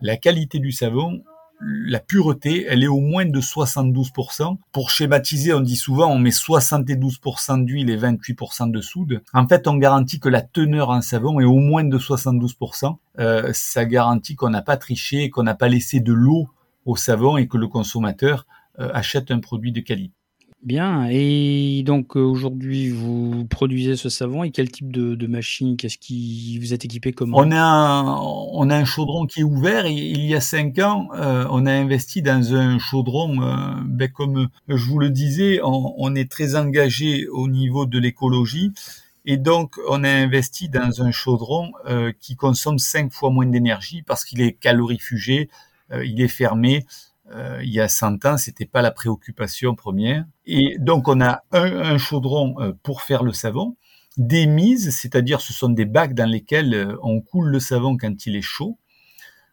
la 0.00 0.16
qualité 0.16 0.58
du 0.58 0.72
savon, 0.72 1.22
la 1.64 2.00
pureté, 2.00 2.66
elle 2.68 2.82
est 2.82 2.88
au 2.88 3.00
moins 3.00 3.24
de 3.24 3.40
72%. 3.40 4.56
Pour 4.72 4.90
schématiser, 4.90 5.52
on 5.54 5.60
dit 5.60 5.76
souvent 5.76 6.10
on 6.10 6.18
met 6.18 6.30
72% 6.30 7.64
d'huile 7.64 7.90
et 7.90 7.96
28% 7.96 8.70
de 8.70 8.80
soude. 8.80 9.22
En 9.32 9.46
fait, 9.46 9.66
on 9.68 9.76
garantit 9.76 10.20
que 10.20 10.28
la 10.28 10.42
teneur 10.42 10.90
en 10.90 11.00
savon 11.00 11.40
est 11.40 11.44
au 11.44 11.58
moins 11.58 11.84
de 11.84 11.98
72%. 11.98 12.96
Euh, 13.18 13.50
ça 13.52 13.84
garantit 13.84 14.34
qu'on 14.34 14.50
n'a 14.50 14.62
pas 14.62 14.76
triché, 14.76 15.30
qu'on 15.30 15.42
n'a 15.42 15.54
pas 15.54 15.68
laissé 15.68 16.00
de 16.00 16.12
l'eau 16.12 16.48
au 16.84 16.96
savon 16.96 17.36
et 17.36 17.46
que 17.46 17.56
le 17.56 17.68
consommateur 17.68 18.46
achète 18.78 19.30
un 19.30 19.38
produit 19.38 19.70
de 19.70 19.80
qualité. 19.80 20.14
Bien 20.62 21.08
et 21.10 21.82
donc, 21.84 22.14
aujourd'hui, 22.14 22.88
vous 22.88 23.44
produisez 23.46 23.96
ce 23.96 24.08
savon 24.08 24.44
et 24.44 24.52
quel 24.52 24.70
type 24.70 24.92
de 24.92 25.26
machine? 25.26 25.76
Qu'est-ce 25.76 25.98
qui 25.98 26.56
vous 26.60 26.72
êtes 26.72 26.84
équipé 26.84 27.12
comment? 27.12 27.36
On 27.38 27.50
a 27.50 27.60
un 27.60 28.16
on 28.52 28.70
a 28.70 28.76
un 28.76 28.84
chaudron 28.84 29.26
qui 29.26 29.40
est 29.40 29.44
ouvert 29.44 29.88
il 29.88 30.24
y 30.24 30.36
a 30.36 30.40
cinq 30.40 30.78
ans, 30.78 31.08
euh, 31.16 31.46
on 31.50 31.66
a 31.66 31.72
investi 31.72 32.22
dans 32.22 32.54
un 32.54 32.78
chaudron, 32.78 33.42
euh, 33.42 33.74
ben, 33.84 34.08
comme 34.08 34.48
je 34.68 34.84
vous 34.84 35.00
le 35.00 35.10
disais, 35.10 35.58
on 35.64 36.14
est 36.14 36.30
très 36.30 36.54
engagé 36.54 37.26
au 37.26 37.48
niveau 37.48 37.84
de 37.84 37.98
l'écologie 37.98 38.72
et 39.24 39.38
donc 39.38 39.80
on 39.88 40.04
a 40.04 40.10
investi 40.10 40.68
dans 40.68 41.02
un 41.02 41.10
chaudron, 41.10 41.72
euh, 41.88 42.12
qui 42.20 42.36
consomme 42.36 42.78
cinq 42.78 43.12
fois 43.12 43.30
moins 43.30 43.46
d'énergie 43.46 44.02
parce 44.02 44.24
qu'il 44.24 44.40
est 44.40 44.52
calorifugé, 44.52 45.48
il 46.04 46.22
est 46.22 46.28
fermé. 46.28 46.86
Euh, 47.30 47.60
il 47.62 47.70
y 47.70 47.80
a 47.80 47.88
100 47.88 48.24
ans, 48.26 48.36
c'était 48.36 48.66
pas 48.66 48.82
la 48.82 48.90
préoccupation 48.90 49.74
première. 49.74 50.24
Et 50.44 50.76
donc 50.78 51.08
on 51.08 51.20
a 51.20 51.42
un, 51.52 51.96
chaudron 51.98 52.60
euh, 52.60 52.72
pour 52.82 53.02
faire 53.02 53.22
le 53.22 53.32
savon, 53.32 53.76
des 54.16 54.46
mises, 54.46 54.94
c'est-à-dire 54.94 55.40
ce 55.40 55.52
sont 55.52 55.68
des 55.68 55.84
bacs 55.84 56.14
dans 56.14 56.28
lesquels 56.28 56.74
euh, 56.74 56.96
on 57.02 57.20
coule 57.20 57.48
le 57.48 57.60
savon 57.60 57.96
quand 57.96 58.26
il 58.26 58.36
est 58.36 58.42
chaud. 58.42 58.78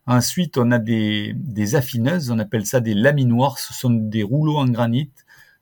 Ensuite, 0.07 0.57
on 0.57 0.71
a 0.71 0.79
des, 0.79 1.35
affineuses, 1.75 2.31
on 2.31 2.39
appelle 2.39 2.65
ça 2.65 2.79
des 2.79 2.95
laminoirs, 2.95 3.59
ce 3.59 3.75
sont 3.75 3.91
des 3.91 4.23
rouleaux 4.23 4.57
en 4.57 4.65
granit. 4.65 5.11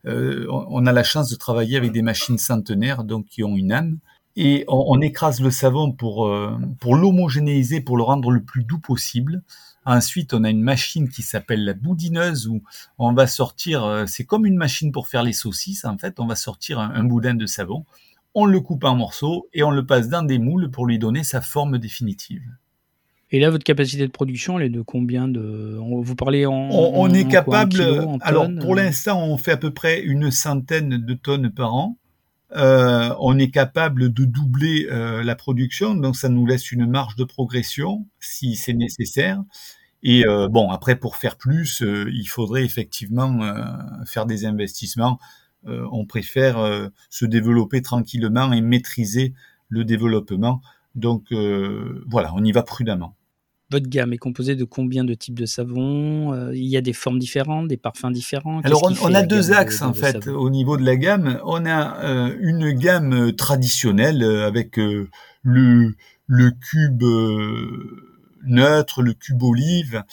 on 0.05 0.85
a 0.85 0.91
la 0.93 1.03
chance 1.03 1.29
de 1.29 1.35
travailler 1.35 1.75
avec 1.75 1.91
des 1.91 2.01
machines 2.01 2.37
centenaires, 2.37 3.03
donc 3.03 3.25
qui 3.25 3.43
ont 3.43 3.57
une 3.57 3.73
âme. 3.73 3.99
et 4.37 4.63
on, 4.69 5.01
écrase 5.01 5.41
le 5.41 5.51
savon 5.51 5.91
pour, 5.91 6.33
pour 6.79 6.95
l'homogénéiser, 6.95 7.81
pour 7.81 7.97
le 7.97 8.03
rendre 8.03 8.31
le 8.31 8.41
plus 8.41 8.63
doux 8.63 8.79
possible. 8.79 9.43
Ensuite, 9.89 10.33
on 10.33 10.43
a 10.43 10.49
une 10.49 10.61
machine 10.61 11.09
qui 11.09 11.23
s'appelle 11.23 11.63
la 11.63 11.73
boudineuse 11.73 12.47
où 12.47 12.61
on 12.99 13.13
va 13.13 13.25
sortir, 13.25 14.03
c'est 14.05 14.25
comme 14.25 14.45
une 14.45 14.57
machine 14.57 14.91
pour 14.91 15.07
faire 15.07 15.23
les 15.23 15.33
saucisses 15.33 15.85
en 15.85 15.97
fait, 15.97 16.19
on 16.19 16.27
va 16.27 16.35
sortir 16.35 16.79
un 16.79 17.03
boudin 17.03 17.33
de 17.33 17.45
savon 17.45 17.85
on 18.39 18.45
le 18.45 18.59
coupe 18.59 18.83
en 18.83 18.95
morceaux 18.95 19.49
et 19.51 19.63
on 19.63 19.71
le 19.71 19.83
passe 19.83 20.09
dans 20.09 20.21
des 20.21 20.37
moules 20.37 20.69
pour 20.69 20.85
lui 20.85 20.99
donner 20.99 21.23
sa 21.23 21.41
forme 21.41 21.79
définitive. 21.79 22.43
Et 23.31 23.39
là, 23.39 23.49
votre 23.49 23.63
capacité 23.63 24.05
de 24.05 24.11
production, 24.11 24.59
elle 24.59 24.67
est 24.67 24.69
de 24.69 24.83
combien 24.83 25.27
de 25.27 25.79
Vous 25.81 26.15
parlez 26.15 26.45
en 26.45 26.69
On, 26.69 27.09
est 27.09 27.27
capable. 27.27 27.81
alors, 28.21 28.47
pour 28.61 28.73
euh 28.73 28.75
l'instant, 28.75 29.25
on 29.25 29.37
fait 29.37 29.53
à 29.53 29.57
peu 29.57 29.73
près 29.73 30.01
une 30.01 30.29
centaine 30.29 31.03
de 31.03 31.13
tonnes 31.15 31.49
par 31.49 31.73
an. 31.73 31.97
Euh, 32.55 33.09
on 33.19 33.39
est 33.39 33.49
capable 33.49 34.13
de 34.13 34.23
doubler 34.23 34.87
euh, 34.91 35.23
la 35.23 35.35
production, 35.35 35.95
donc 35.95 36.15
ça 36.15 36.29
nous 36.29 36.45
laisse 36.45 36.71
une 36.71 36.85
marge 36.85 37.15
de 37.15 37.23
progression 37.23 38.05
si 38.19 38.55
c'est 38.55 38.73
nécessaire. 38.73 39.41
Et 40.03 40.23
bon, 40.49 40.69
après, 40.69 40.95
pour 40.95 41.15
faire 41.15 41.37
plus, 41.37 41.81
il 41.81 42.25
faudrait 42.25 42.63
effectivement 42.63 43.39
faire 44.05 44.25
des 44.25 44.45
investissements 44.45 45.19
euh, 45.67 45.85
on 45.91 46.05
préfère 46.05 46.59
euh, 46.59 46.87
se 47.09 47.25
développer 47.25 47.81
tranquillement 47.81 48.51
et 48.53 48.61
maîtriser 48.61 49.33
le 49.69 49.83
développement. 49.83 50.61
Donc 50.95 51.25
euh, 51.31 52.03
voilà, 52.07 52.31
on 52.35 52.43
y 52.43 52.51
va 52.51 52.63
prudemment. 52.63 53.15
Votre 53.69 53.89
gamme 53.89 54.13
est 54.13 54.17
composée 54.17 54.55
de 54.55 54.63
combien 54.63 55.03
de 55.03 55.13
types 55.13 55.37
de 55.37 55.45
savons 55.45 56.51
Il 56.53 56.67
y 56.67 56.77
a 56.77 56.81
des 56.81 56.93
formes 56.93 57.19
différentes, 57.19 57.67
des 57.67 57.75
parfums 57.75 58.11
différents? 58.13 58.61
Alors 58.61 58.89
on, 59.01 59.13
a 59.13 59.23
deux 59.23 59.51
axes 59.51 59.81
en 59.81 59.93
fait 59.93 60.25
au 60.29 60.49
niveau 60.49 60.77
de 60.77 60.85
la 60.85 60.95
gamme. 60.95 61.41
On 61.43 61.65
a 61.65 62.31
une 62.39 62.71
gamme 62.71 63.33
traditionnelle 63.35 64.23
avec 64.23 64.77
le, 64.77 65.09
le 66.27 66.51
cube 66.51 67.03
neutre, 68.43 69.01
le 69.01 69.13
cube 69.13 69.43
olive, 69.43 70.03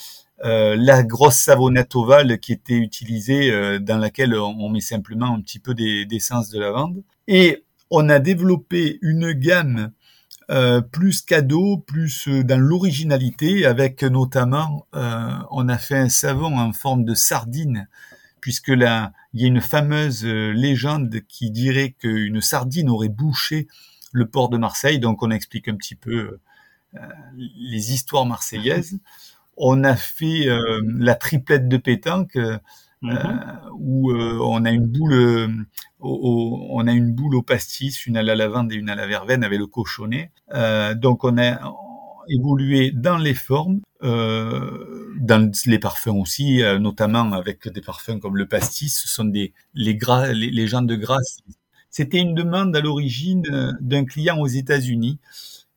euh, 0.44 0.76
la 0.76 1.02
grosse 1.02 1.38
savonnette 1.38 1.94
ovale 1.94 2.38
qui 2.38 2.52
était 2.52 2.76
utilisée, 2.76 3.50
euh, 3.50 3.78
dans 3.78 3.98
laquelle 3.98 4.34
on 4.34 4.68
met 4.68 4.80
simplement 4.80 5.32
un 5.32 5.40
petit 5.40 5.58
peu 5.58 5.74
d'essence 5.74 6.50
de 6.50 6.58
lavande. 6.58 7.02
Et 7.28 7.64
on 7.90 8.08
a 8.08 8.18
développé 8.18 8.98
une 9.00 9.32
gamme 9.32 9.92
euh, 10.50 10.80
plus 10.80 11.22
cadeau, 11.22 11.78
plus 11.78 12.28
dans 12.28 12.60
l'originalité, 12.60 13.64
avec 13.64 14.02
notamment, 14.02 14.86
on 14.92 15.68
a 15.68 15.78
fait 15.78 15.96
un 15.96 16.08
savon 16.08 16.58
en 16.58 16.72
forme 16.72 17.04
de 17.04 17.14
sardine, 17.14 17.88
puisque 18.40 18.68
là, 18.68 19.12
il 19.32 19.40
y 19.40 19.44
a 19.44 19.48
une 19.48 19.62
fameuse 19.62 20.24
légende 20.24 21.20
qui 21.28 21.50
dirait 21.50 21.94
qu'une 21.98 22.42
sardine 22.42 22.90
aurait 22.90 23.08
bouché 23.08 23.68
le 24.12 24.26
port 24.26 24.50
de 24.50 24.58
Marseille, 24.58 24.98
donc 24.98 25.22
on 25.22 25.30
explique 25.30 25.68
un 25.68 25.76
petit 25.76 25.94
peu 25.94 26.38
les 27.36 27.92
histoires 27.92 28.26
marseillaises 28.26 28.98
on 29.56 29.84
a 29.84 29.96
fait 29.96 30.48
euh, 30.48 30.82
la 30.98 31.14
triplette 31.14 31.68
de 31.68 31.76
pétanque 31.76 32.36
euh, 32.36 32.58
mhm. 33.02 33.60
où 33.78 34.10
euh, 34.10 34.38
on 34.40 34.64
a 34.64 34.70
une 34.70 34.86
boule 34.86 35.66
au, 36.00 36.66
on 36.70 36.86
a 36.86 36.92
une 36.92 37.12
boule 37.12 37.34
au 37.36 37.42
pastis, 37.42 38.06
une 38.06 38.16
à 38.16 38.22
la 38.22 38.34
lavande 38.34 38.72
et 38.72 38.76
une 38.76 38.90
à 38.90 38.94
la 38.94 39.06
verveine 39.06 39.44
avec 39.44 39.58
le 39.58 39.66
cochonnet. 39.66 40.30
donc 40.96 41.24
on 41.24 41.38
a 41.38 41.60
évolué 42.28 42.90
dans 42.90 43.18
les 43.18 43.34
formes, 43.34 43.80
dans 44.02 45.52
les 45.66 45.78
parfums 45.78 46.20
aussi, 46.20 46.62
notamment 46.80 47.32
avec 47.32 47.68
des 47.68 47.80
parfums 47.80 48.18
comme 48.20 48.36
le 48.36 48.46
pastis. 48.46 48.98
Ce 49.02 49.08
sont 49.08 49.24
des 49.24 49.52
les 49.74 49.94
gras, 49.96 50.32
les, 50.32 50.66
gens 50.66 50.82
de 50.82 50.96
grâce. 50.96 51.38
C'était 51.90 52.18
une 52.18 52.34
demande 52.34 52.74
à 52.74 52.80
l'origine 52.80 53.42
d'un 53.80 54.04
client 54.04 54.38
aux 54.38 54.46
États-Unis 54.46 55.18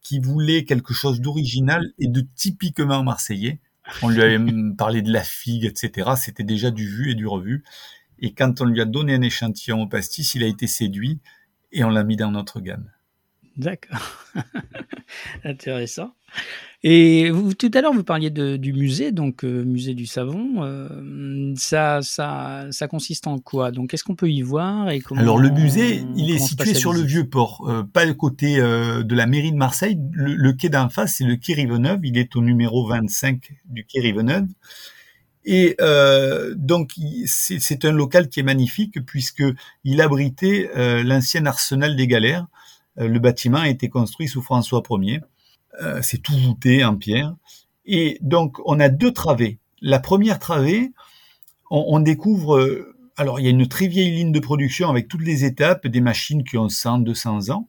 qui 0.08 0.20
voulait 0.20 0.64
quelque 0.64 0.94
chose 0.94 1.20
d'original 1.20 1.92
et 2.00 2.08
de 2.08 2.22
typiquement 2.22 3.04
marseillais. 3.04 3.60
On 4.02 4.08
lui 4.08 4.22
avait 4.22 4.40
parlé 4.78 5.02
de 5.02 5.12
la 5.12 5.22
figue, 5.22 5.66
etc. 5.66 6.12
C'était 6.16 6.46
déjà 6.46 6.72
du 6.72 6.88
vu 6.88 7.12
et 7.12 7.16
du 7.16 7.28
revu. 7.28 7.66
Et 8.18 8.34
quand 8.34 8.62
on 8.62 8.66
lui 8.66 8.80
a 8.80 8.86
donné 8.86 9.16
un 9.16 9.22
échantillon 9.22 9.82
au 9.82 9.88
pastis, 9.88 10.34
il 10.36 10.46
a 10.46 10.48
été 10.48 10.66
séduit 10.66 11.20
et 11.74 11.84
on 11.84 11.90
l'a 11.90 12.06
mis 12.06 12.16
dans 12.16 12.32
notre 12.32 12.62
gamme. 12.62 12.90
D'accord. 13.58 14.26
Intéressant. 15.44 16.14
Et 16.84 17.32
vous, 17.32 17.56
tout 17.56 17.72
à 17.74 17.82
l'heure, 17.82 17.92
vous 17.92 18.04
parliez 18.04 18.30
du 18.30 18.72
musée, 18.72 19.12
donc 19.12 19.44
euh, 19.44 19.64
musée 19.64 19.96
du 19.96 20.06
savon. 20.06 20.64
Euh, 20.64 21.54
ça, 21.56 22.02
ça, 22.04 22.68
ça 22.70 22.88
consiste 22.88 23.26
en 23.26 23.40
quoi? 23.40 23.72
Donc, 23.72 23.90
qu'est-ce 23.90 24.04
qu'on 24.04 24.16
peut 24.16 24.30
y 24.30 24.44
voir 24.44 24.92
et 24.92 25.00
comment, 25.00 25.20
Alors, 25.20 25.40
le 25.40 25.50
musée, 25.50 26.04
il 26.16 26.30
est 26.30 26.38
situé 26.38 26.76
sur 26.76 26.94
le 26.94 27.02
vieux 27.02 27.28
port, 27.28 27.68
euh, 27.68 27.82
pas 27.82 28.06
le 28.06 28.14
côté 28.14 28.58
de 28.58 29.16
la 29.16 29.26
mairie 29.26 29.52
de 29.52 29.58
Marseille. 29.58 29.98
Le, 30.12 30.54
quai 30.54 30.70
d'en 30.70 30.90
face, 30.90 31.16
c'est 31.16 31.26
le 31.26 31.36
quai 31.36 31.56
Riveneuve. 31.56 32.00
Il 32.04 32.18
est 32.18 32.36
au 32.36 32.42
numéro 32.42 32.86
25 32.86 33.42
du 33.66 33.84
quai 33.84 34.00
Riveneuve. 34.00 34.48
Et 35.46 35.78
donc, 36.56 36.92
c'est 37.26 37.86
un 37.86 37.92
local 37.92 38.30
qui 38.30 38.42
est 38.42 38.44
magnifique 38.44 39.04
puisque 39.04 39.44
il 39.84 40.00
abritait 40.00 40.70
l'ancien 41.04 41.48
arsenal 41.48 41.96
des 41.96 42.06
galères. 42.06 42.46
Le 42.98 43.20
bâtiment 43.20 43.60
a 43.60 43.70
été 43.70 43.90
construit 43.90 44.28
sous 44.28 44.42
François 44.42 44.82
Ier. 44.90 45.22
Euh, 45.82 46.00
c'est 46.02 46.22
tout 46.22 46.38
voûté 46.38 46.84
en 46.84 46.96
pierre. 46.96 47.36
Et 47.86 48.18
donc, 48.22 48.58
on 48.66 48.80
a 48.80 48.90
deux 48.90 49.12
travées. 49.12 49.60
La 49.82 50.00
première 50.00 50.40
travée, 50.40 50.92
on, 51.70 52.00
découvre, 52.00 52.58
euh, 52.58 52.96
alors 53.16 53.40
il 53.40 53.44
y 53.44 53.48
a 53.48 53.52
une 53.52 53.68
très 53.68 53.88
vieille 53.88 54.12
ligne 54.12 54.32
de 54.32 54.40
production 54.40 54.90
avec 54.90 55.08
toutes 55.08 55.24
les 55.24 55.46
étapes, 55.46 55.86
des 55.88 56.02
machines 56.02 56.44
qui 56.44 56.58
ont 56.58 56.70
100, 56.70 57.00
200 57.00 57.50
ans. 57.50 57.68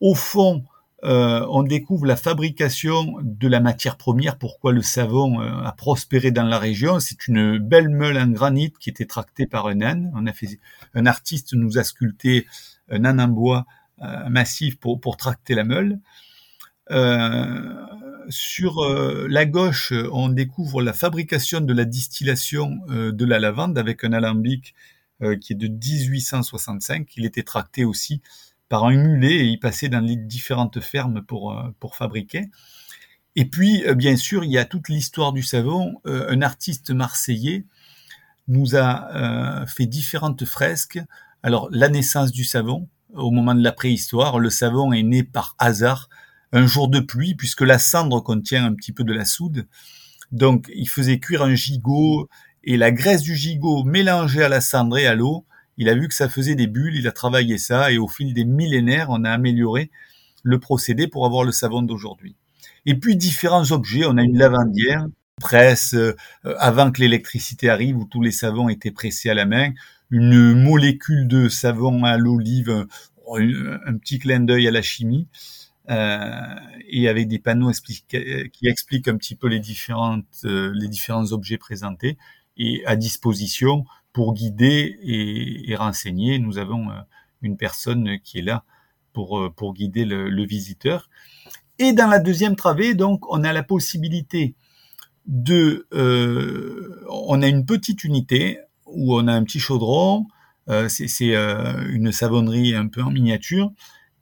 Au 0.00 0.14
fond, 0.14 0.64
euh, 1.04 1.46
on 1.50 1.62
découvre 1.62 2.06
la 2.06 2.16
fabrication 2.16 3.16
de 3.20 3.48
la 3.48 3.60
matière 3.60 3.96
première, 3.96 4.38
pourquoi 4.38 4.72
le 4.72 4.82
savon 4.82 5.40
a 5.40 5.72
prospéré 5.72 6.30
dans 6.30 6.44
la 6.44 6.58
région. 6.58 6.98
C'est 6.98 7.28
une 7.28 7.58
belle 7.58 7.88
meule 7.88 8.16
en 8.16 8.28
granit 8.28 8.72
qui 8.80 8.90
était 8.90 9.06
tractée 9.06 9.46
par 9.46 9.66
un 9.66 9.80
âne. 9.82 10.12
Un 10.94 11.06
artiste 11.06 11.52
nous 11.52 11.78
a 11.78 11.84
sculpté 11.84 12.46
un 12.90 13.04
âne 13.04 13.20
en 13.20 13.28
bois 13.28 13.66
massif 14.28 14.78
pour, 14.78 15.16
tracter 15.16 15.54
la 15.54 15.64
meule. 15.64 16.00
Euh, 16.90 17.86
sur 18.30 18.82
euh, 18.82 19.26
la 19.28 19.46
gauche, 19.46 19.92
on 20.12 20.28
découvre 20.28 20.82
la 20.82 20.92
fabrication 20.92 21.60
de 21.60 21.72
la 21.72 21.84
distillation 21.84 22.78
euh, 22.88 23.12
de 23.12 23.24
la 23.24 23.38
lavande 23.38 23.78
avec 23.78 24.04
un 24.04 24.12
alambic 24.12 24.74
qui 25.40 25.52
est 25.52 25.56
de 25.56 25.66
1865. 25.66 27.16
Il 27.16 27.24
était 27.26 27.42
tracté 27.42 27.84
aussi 27.84 28.22
par 28.68 28.84
un 28.84 28.94
mulet 28.94 29.34
et 29.34 29.44
il 29.46 29.58
passait 29.58 29.88
dans 29.88 29.98
les 29.98 30.14
différentes 30.14 30.78
fermes 30.78 31.22
pour, 31.22 31.60
pour 31.80 31.96
fabriquer. 31.96 32.52
Et 33.34 33.44
puis, 33.44 33.82
bien 33.96 34.16
sûr, 34.16 34.44
il 34.44 34.52
y 34.52 34.58
a 34.58 34.64
toute 34.64 34.88
l'histoire 34.88 35.32
du 35.32 35.42
savon. 35.42 36.00
un 36.04 36.40
artiste 36.40 36.92
marseillais 36.92 37.64
nous 38.46 38.76
a 38.76 39.66
fait 39.66 39.86
différentes 39.86 40.44
fresques. 40.44 41.00
Alors, 41.42 41.68
la 41.72 41.88
naissance 41.88 42.30
du 42.30 42.44
savon, 42.44 42.88
au 43.14 43.30
moment 43.30 43.54
de 43.54 43.62
la 43.62 43.72
préhistoire, 43.72 44.38
le 44.38 44.50
savon 44.50 44.92
est 44.92 45.02
né 45.02 45.22
par 45.22 45.54
hasard 45.58 46.08
un 46.52 46.66
jour 46.66 46.88
de 46.88 47.00
pluie, 47.00 47.34
puisque 47.34 47.62
la 47.62 47.78
cendre 47.78 48.20
contient 48.20 48.64
un 48.64 48.74
petit 48.74 48.92
peu 48.92 49.04
de 49.04 49.12
la 49.12 49.24
soude. 49.24 49.66
Donc, 50.32 50.70
il 50.74 50.88
faisait 50.88 51.18
cuire 51.18 51.42
un 51.42 51.54
gigot 51.54 52.28
et 52.64 52.76
la 52.76 52.90
graisse 52.90 53.22
du 53.22 53.34
gigot 53.34 53.84
mélangée 53.84 54.42
à 54.42 54.48
la 54.48 54.60
cendre 54.60 54.98
et 54.98 55.06
à 55.06 55.14
l'eau. 55.14 55.46
Il 55.76 55.88
a 55.88 55.94
vu 55.94 56.08
que 56.08 56.14
ça 56.14 56.28
faisait 56.28 56.54
des 56.54 56.66
bulles, 56.66 56.96
il 56.96 57.06
a 57.06 57.12
travaillé 57.12 57.56
ça 57.58 57.92
et 57.92 57.98
au 57.98 58.08
fil 58.08 58.34
des 58.34 58.44
millénaires, 58.44 59.08
on 59.10 59.24
a 59.24 59.30
amélioré 59.30 59.90
le 60.42 60.58
procédé 60.58 61.06
pour 61.06 61.24
avoir 61.24 61.44
le 61.44 61.52
savon 61.52 61.82
d'aujourd'hui. 61.82 62.36
Et 62.86 62.94
puis 62.94 63.16
différents 63.16 63.70
objets, 63.72 64.04
on 64.06 64.16
a 64.16 64.22
une 64.22 64.38
lavandière, 64.38 65.06
presse, 65.38 65.94
euh, 65.94 66.16
avant 66.58 66.90
que 66.90 67.00
l'électricité 67.00 67.68
arrive 67.68 67.96
où 67.96 68.04
tous 68.04 68.22
les 68.22 68.32
savons 68.32 68.68
étaient 68.68 68.90
pressés 68.90 69.30
à 69.30 69.34
la 69.34 69.46
main, 69.46 69.72
une 70.10 70.54
molécule 70.54 71.28
de 71.28 71.48
savon 71.48 72.04
à 72.04 72.16
l'olive, 72.16 72.86
un 73.30 73.98
petit 73.98 74.18
clin 74.18 74.40
d'œil 74.40 74.68
à 74.68 74.70
la 74.70 74.82
chimie. 74.82 75.28
Euh, 75.90 76.54
et 76.86 77.08
avec 77.08 77.28
des 77.28 77.38
panneaux 77.38 77.72
qui 77.72 78.68
expliquent 78.68 79.08
un 79.08 79.16
petit 79.16 79.34
peu 79.34 79.48
les 79.48 79.58
différentes 79.58 80.26
euh, 80.44 80.70
les 80.74 80.86
différents 80.86 81.32
objets 81.32 81.56
présentés 81.56 82.18
et 82.58 82.84
à 82.84 82.94
disposition 82.94 83.86
pour 84.12 84.34
guider 84.34 84.98
et, 85.02 85.74
renseigner. 85.76 86.38
Nous 86.38 86.58
avons 86.58 86.90
euh, 86.90 86.94
une 87.40 87.56
personne 87.56 88.18
qui 88.22 88.38
est 88.40 88.42
là 88.42 88.64
pour 89.14 89.50
pour 89.56 89.72
guider 89.72 90.04
le, 90.04 90.44
visiteur. 90.44 91.08
Et 91.78 91.94
dans 91.94 92.08
la 92.08 92.18
deuxième 92.18 92.56
travée, 92.56 92.94
donc, 92.94 93.24
on 93.30 93.42
a 93.42 93.52
la 93.52 93.62
possibilité 93.62 94.54
de, 95.26 95.86
on 97.08 97.40
a 97.40 97.48
une 97.48 97.64
petite 97.64 98.04
unité 98.04 98.58
où 98.92 99.14
on 99.14 99.26
a 99.26 99.32
un 99.32 99.44
petit 99.44 99.60
chaudron. 99.60 100.26
Euh, 100.68 100.88
c'est 100.88 101.34
une 101.88 102.12
savonnerie 102.12 102.74
un 102.74 102.88
peu 102.88 103.02
en 103.02 103.10
miniature 103.10 103.72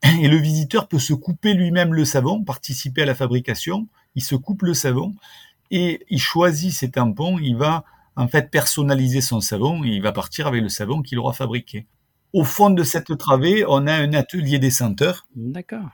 et 0.20 0.28
le 0.28 0.36
visiteur 0.36 0.88
peut 0.88 0.98
se 0.98 1.14
couper 1.14 1.54
lui-même 1.54 1.94
le 1.94 2.04
savon, 2.04 2.44
participer 2.44 3.02
à 3.02 3.06
la 3.06 3.14
fabrication, 3.14 3.88
il 4.14 4.22
se 4.22 4.34
coupe 4.34 4.62
le 4.62 4.74
savon 4.74 5.14
et 5.70 6.04
il 6.08 6.20
choisit 6.20 6.72
ses 6.72 6.90
tampons, 6.90 7.38
il 7.38 7.56
va 7.56 7.84
en 8.14 8.28
fait 8.28 8.50
personnaliser 8.50 9.20
son 9.20 9.40
savon 9.40 9.84
et 9.84 9.88
il 9.88 10.02
va 10.02 10.12
partir 10.12 10.46
avec 10.46 10.62
le 10.62 10.68
savon 10.68 11.02
qu'il 11.02 11.18
aura 11.18 11.32
fabriqué. 11.32 11.86
au 12.32 12.44
fond 12.44 12.70
de 12.70 12.82
cette 12.82 13.16
travée, 13.16 13.64
on 13.66 13.86
a 13.86 13.94
un 13.94 14.12
atelier 14.12 14.58
des 14.58 14.70
senteurs. 14.70 15.26
D'accord. 15.34 15.88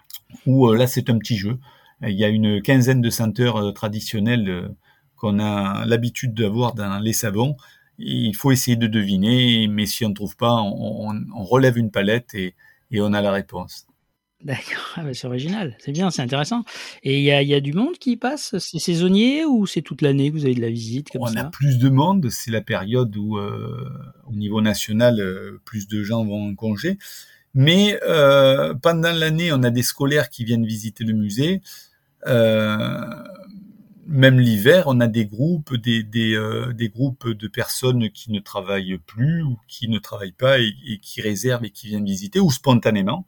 Où 0.47 0.73
là, 0.73 0.87
c'est 0.87 1.09
un 1.09 1.19
petit 1.19 1.37
jeu. 1.37 1.59
Il 2.03 2.19
y 2.19 2.25
a 2.25 2.29
une 2.29 2.63
quinzaine 2.63 3.01
de 3.01 3.11
senteurs 3.11 3.73
traditionnelles 3.75 4.75
qu'on 5.17 5.39
a 5.39 5.87
l'habitude 5.87 6.35
d'avoir 6.35 6.75
dans 6.75 6.99
les 6.99 7.13
savons. 7.13 7.57
Il 7.99 8.35
faut 8.35 8.51
essayer 8.51 8.77
de 8.77 8.87
deviner, 8.87 9.69
mais 9.69 9.87
si 9.87 10.05
on 10.05 10.11
ne 10.11 10.15
trouve 10.15 10.37
pas, 10.37 10.55
on, 10.55 11.45
relève 11.45 11.79
une 11.79 11.91
palette 11.91 12.35
et, 12.35 12.55
on 12.95 13.13
a 13.13 13.23
la 13.23 13.33
réponse. 13.33 13.87
D'accord, 14.45 14.95
ah 14.97 15.03
bah, 15.05 15.15
c'est 15.15 15.29
original, 15.29 15.77
c'est 15.79 15.93
bien, 15.93 16.11
c'est 16.11 16.21
intéressant. 16.21 16.65
Et 17.05 17.21
il 17.21 17.25
y 17.25 17.55
a, 17.55 17.61
du 17.61 17.73
monde 17.73 17.97
qui 17.99 18.17
passe? 18.17 18.57
C'est 18.59 18.81
saisonnier 18.81 19.45
ou 19.45 19.67
c'est 19.67 19.83
toute 19.83 20.03
l'année 20.03 20.31
que 20.31 20.35
vous 20.35 20.45
avez 20.45 20.57
de 20.57 20.61
la 20.61 20.69
visite 20.69 21.11
comme 21.11 21.23
On 21.23 21.37
a 21.37 21.45
plus 21.45 21.79
de 21.79 21.89
monde, 21.89 22.29
c'est 22.29 22.51
la 22.51 22.61
période 22.61 23.17
où, 23.17 23.39
euh, 23.39 23.89
au 24.27 24.35
niveau 24.35 24.61
national, 24.61 25.21
euh, 25.21 25.61
plus 25.65 25.87
de 25.87 26.03
gens 26.03 26.25
vont 26.25 26.49
en 26.51 26.55
congé. 26.57 26.99
Mais 27.55 28.01
euh, 28.03 28.75
pendant 28.75 29.13
l'année, 29.13 29.53
on 29.53 29.63
a 29.63 29.71
des 29.71 29.83
scolaires 29.83 30.29
qui 30.29 30.45
viennent 30.45 30.67
visiter 30.67 31.05
le 31.05 31.13
musée 31.13 31.61
même 34.13 34.39
l'hiver, 34.39 34.85
on 34.89 35.01
a 35.01 35.07
des 35.07 35.25
groupes, 35.25 35.75
des, 35.75 36.03
des, 36.03 36.35
euh, 36.35 36.75
des, 36.75 36.91
groupes 36.91 37.31
de 37.31 37.49
personnes 37.49 38.11
qui 38.11 38.31
ne 38.31 38.41
travaillent 38.41 38.99
plus 38.99 39.43
ou 39.43 39.59
qui 39.69 39.89
ne 39.89 39.99
travaillent 39.99 40.33
pas 40.33 40.59
et, 40.61 40.99
qui 41.01 41.23
réservent 41.23 41.65
et 41.65 41.71
qui 41.71 41.87
viennent 41.87 42.05
visiter, 42.05 42.39
ou 42.39 42.51
spontanément. 42.51 43.25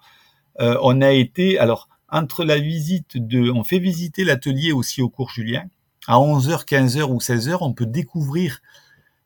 Euh, 0.61 0.77
on 0.83 1.01
a 1.01 1.11
été, 1.11 1.59
alors, 1.59 1.89
entre 2.11 2.45
la 2.45 2.59
visite 2.59 3.17
de, 3.17 3.51
on 3.51 3.65
fait 3.65 3.79
visiter 3.79 4.25
l'atelier 4.25 4.73
aussi 4.73 5.01
au 5.01 5.09
cours 5.09 5.31
Julien. 5.31 5.65
À 6.07 6.19
11h, 6.19 6.67
15h 6.67 7.05
ou 7.05 7.19
16h, 7.19 7.57
on 7.63 7.73
peut 7.73 7.87
découvrir 7.87 8.61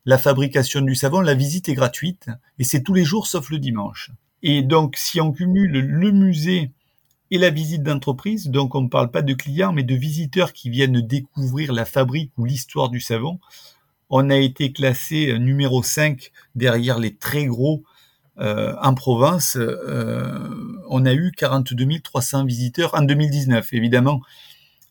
la 0.05 0.17
fabrication 0.17 0.79
du 0.79 0.95
savon. 0.95 1.19
La 1.19 1.35
visite 1.35 1.67
est 1.67 1.73
gratuite 1.73 2.29
et 2.57 2.63
c'est 2.63 2.83
tous 2.83 2.93
les 2.93 3.03
jours 3.03 3.27
sauf 3.27 3.49
le 3.49 3.59
dimanche. 3.59 4.11
Et 4.43 4.61
donc, 4.61 4.95
si 4.95 5.19
on 5.19 5.33
cumule 5.33 5.71
le 5.71 6.11
musée 6.11 6.71
et 7.31 7.37
la 7.37 7.49
visite 7.49 7.83
d'entreprise. 7.83 8.47
Donc 8.47 8.75
on 8.75 8.81
ne 8.81 8.87
parle 8.87 9.11
pas 9.11 9.21
de 9.21 9.33
clients, 9.33 9.73
mais 9.73 9.83
de 9.83 9.95
visiteurs 9.95 10.53
qui 10.53 10.69
viennent 10.69 11.01
découvrir 11.01 11.73
la 11.73 11.85
fabrique 11.85 12.31
ou 12.37 12.45
l'histoire 12.45 12.89
du 12.89 12.99
savon. 12.99 13.39
On 14.09 14.29
a 14.29 14.37
été 14.37 14.71
classé 14.71 15.31
euh, 15.31 15.37
numéro 15.37 15.83
5 15.83 16.31
derrière 16.55 16.97
les 16.97 17.15
très 17.15 17.45
gros 17.45 17.83
euh, 18.39 18.75
en 18.81 18.95
province. 18.95 19.55
Euh, 19.57 20.49
on 20.89 21.05
a 21.05 21.13
eu 21.13 21.31
42 21.31 21.99
300 21.99 22.45
visiteurs 22.45 22.95
en 22.95 23.03
2019. 23.03 23.73
Évidemment, 23.73 24.21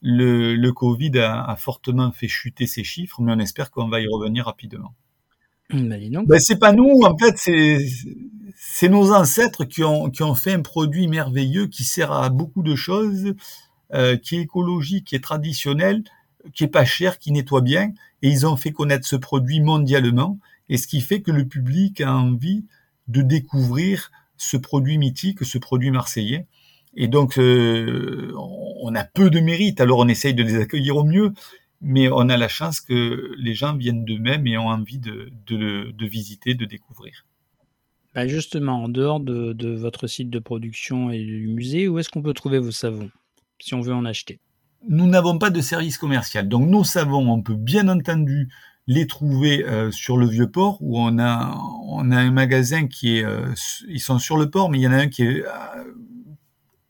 le, 0.00 0.71
Covid 0.71 1.18
a, 1.18 1.57
fortement 1.57 2.12
fait 2.12 2.28
chuter 2.28 2.68
ces 2.68 2.85
chiffres, 2.85 3.21
mais 3.21 3.33
on 3.33 3.38
espère 3.40 3.73
qu'on 3.73 3.88
va 3.88 4.00
y 4.00 4.07
revenir 4.07 4.45
rapidement. 4.45 4.95
Bah, 5.70 5.96
ben, 6.26 6.40
c'est 6.40 6.58
pas 6.58 6.72
nous, 6.72 7.02
en 7.02 7.16
fait, 7.18 7.34
c'est 7.37 7.87
c'est 8.60 8.88
nos 8.88 9.12
ancêtres 9.12 9.64
qui 9.64 9.84
ont, 9.84 10.10
qui 10.10 10.22
ont 10.22 10.34
fait 10.34 10.52
un 10.52 10.62
produit 10.62 11.08
merveilleux 11.08 11.66
qui 11.68 11.84
sert 11.84 12.12
à 12.12 12.28
beaucoup 12.28 12.62
de 12.62 12.75
choses, 12.75 13.34
euh, 13.94 14.16
qui 14.16 14.37
est 14.37 14.40
écologique, 14.42 15.06
qui 15.06 15.14
est 15.14 15.22
traditionnel, 15.22 16.02
qui 16.54 16.64
est 16.64 16.68
pas 16.68 16.84
cher, 16.84 17.18
qui 17.18 17.32
nettoie 17.32 17.60
bien, 17.60 17.92
et 18.22 18.28
ils 18.28 18.46
ont 18.46 18.56
fait 18.56 18.72
connaître 18.72 19.06
ce 19.06 19.16
produit 19.16 19.60
mondialement, 19.60 20.38
et 20.68 20.76
ce 20.76 20.87
qui 20.87 21.00
fait 21.00 21.22
que 21.22 21.30
le 21.30 21.46
public 21.46 22.00
a 22.00 22.14
envie 22.14 22.64
de 23.06 23.22
découvrir 23.22 24.10
ce 24.37 24.56
produit 24.56 24.98
mythique, 24.98 25.44
ce 25.44 25.58
produit 25.58 25.90
marseillais. 25.90 26.46
Et 26.94 27.08
donc, 27.08 27.38
euh, 27.38 28.32
on 28.37 28.94
a 28.94 29.04
peu 29.04 29.30
de 29.30 29.40
mérite, 29.40 29.80
alors 29.80 30.00
on 30.00 30.08
essaye 30.08 30.34
de 30.34 30.42
les 30.42 30.56
accueillir 30.56 30.96
au 30.96 31.04
mieux, 31.04 31.32
mais 31.80 32.08
on 32.11 32.28
a 32.28 32.37
la 32.37 32.49
chance 32.49 32.80
que 32.80 33.35
les 33.38 33.55
gens 33.55 33.76
viennent 33.76 34.05
d'eux-mêmes 34.05 34.46
et 34.46 34.59
ont 34.59 34.68
envie 34.68 34.98
de, 34.98 35.31
de, 35.46 35.92
de 35.92 36.07
visiter, 36.07 36.55
de 36.55 36.64
découvrir. 36.64 37.24
Bah, 38.14 38.26
justement, 38.26 38.83
en 38.85 38.88
dehors 38.88 39.20
de, 39.20 39.74
votre 39.76 40.07
site 40.07 40.31
de 40.31 40.38
production 40.38 41.11
et 41.11 41.24
du 41.24 41.46
musée, 41.48 41.88
où 41.88 41.98
est-ce 41.98 42.09
qu'on 42.09 42.22
peut 42.22 42.35
trouver 42.35 42.59
vos 42.59 42.72
savons, 42.72 43.11
si 43.61 43.74
on 43.74 43.81
veut 43.81 43.94
en 43.94 44.05
acheter? 44.05 44.40
Nous 44.88 45.07
n'avons 45.07 45.38
pas 45.38 45.50
de 45.50 45.61
service 45.61 45.98
commercial. 45.98 46.48
Donc 46.48 46.68
nos 46.68 46.85
savons, 46.85 47.31
on 47.31 47.42
peut 47.42 47.55
bien 47.55 47.88
entendu 47.88 48.48
les 48.87 49.07
trouver 49.07 49.64
euh, 49.64 49.90
sur 49.90 50.16
le 50.16 50.26
vieux 50.26 50.50
port, 50.50 50.79
où 50.81 50.98
on 50.98 51.18
a, 51.18 51.57
on 51.85 52.11
a 52.11 52.16
un 52.16 52.31
magasin 52.31 52.87
qui 52.88 53.18
est... 53.18 53.24
Euh, 53.24 53.52
ils 53.88 54.00
sont 54.00 54.18
sur 54.18 54.37
le 54.37 54.50
port, 54.50 54.70
mais 54.70 54.79
il 54.79 54.83
y 54.83 54.88
en 54.88 54.92
a 54.92 54.96
un 54.96 55.09
qui 55.09 55.22
est 55.22 55.44
euh, 55.44 55.85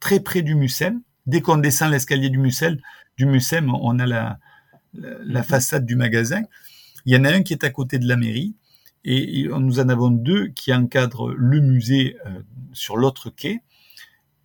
très 0.01 0.21
près 0.21 0.43
du 0.43 0.55
Mucem. 0.55 1.03
Dès 1.27 1.41
qu'on 1.41 1.59
descend 1.59 1.91
l'escalier 1.91 2.31
du 2.31 2.39
Mucem, 2.39 2.79
du 3.19 3.27
Mucem, 3.27 3.75
on 3.75 3.99
a 3.99 4.07
la, 4.07 4.39
la, 4.95 5.41
mhm. 5.41 5.45
façade 5.45 5.87
du 5.87 5.97
magasin. 5.97 6.43
Il 7.07 7.15
y 7.15 7.17
en 7.17 7.25
a 7.25 7.33
un 7.33 7.43
qui 7.43 7.53
est 7.53 7.65
à 7.65 7.71
côté 7.71 7.99
de 7.99 8.07
la 8.07 8.17
mairie 8.17 8.55
et, 9.05 9.49
nous 9.49 9.81
en 9.81 9.89
avons 9.89 10.11
deux 10.11 10.49
qui 10.49 10.73
encadrent 10.75 11.31
le 11.31 11.61
musée 11.61 12.17
euh, 12.27 12.41
sur 12.73 12.97
l'autre 12.97 13.31
quai. 13.31 13.63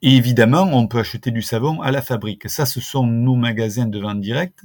Et 0.02 0.16
évidemment, 0.16 0.64
on 0.64 0.88
peut 0.88 1.00
acheter 1.00 1.32
du 1.32 1.42
savon 1.42 1.82
à 1.82 1.92
la 1.92 2.02
fabrique. 2.02 2.50
Ça, 2.50 2.66
ce 2.66 2.82
sont 2.82 3.08
nos 3.08 3.36
magasins 3.36 3.86
de 3.86 4.00
vente 4.00 4.22
directe. 4.22 4.64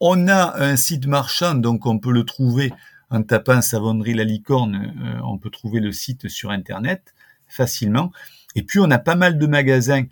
On 0.00 0.28
a 0.28 0.62
un 0.62 0.76
site 0.76 1.06
marchand, 1.06 1.54
donc 1.54 1.86
on 1.86 1.98
peut 1.98 2.12
le 2.12 2.24
trouver 2.24 2.72
en 3.10 3.22
tapant 3.22 3.62
savonnerie 3.62 4.14
la 4.14 4.24
licorne. 4.24 4.94
Euh, 5.02 5.20
on 5.24 5.38
peut 5.38 5.50
trouver 5.50 5.80
le 5.80 5.92
site 5.92 6.28
sur 6.28 6.50
Internet 6.50 7.14
facilement. 7.46 8.12
Et 8.54 8.62
puis, 8.62 8.78
on 8.78 8.90
a 8.90 8.98
pas 8.98 9.14
mal 9.14 9.38
de 9.38 9.46
magasins 9.46 10.04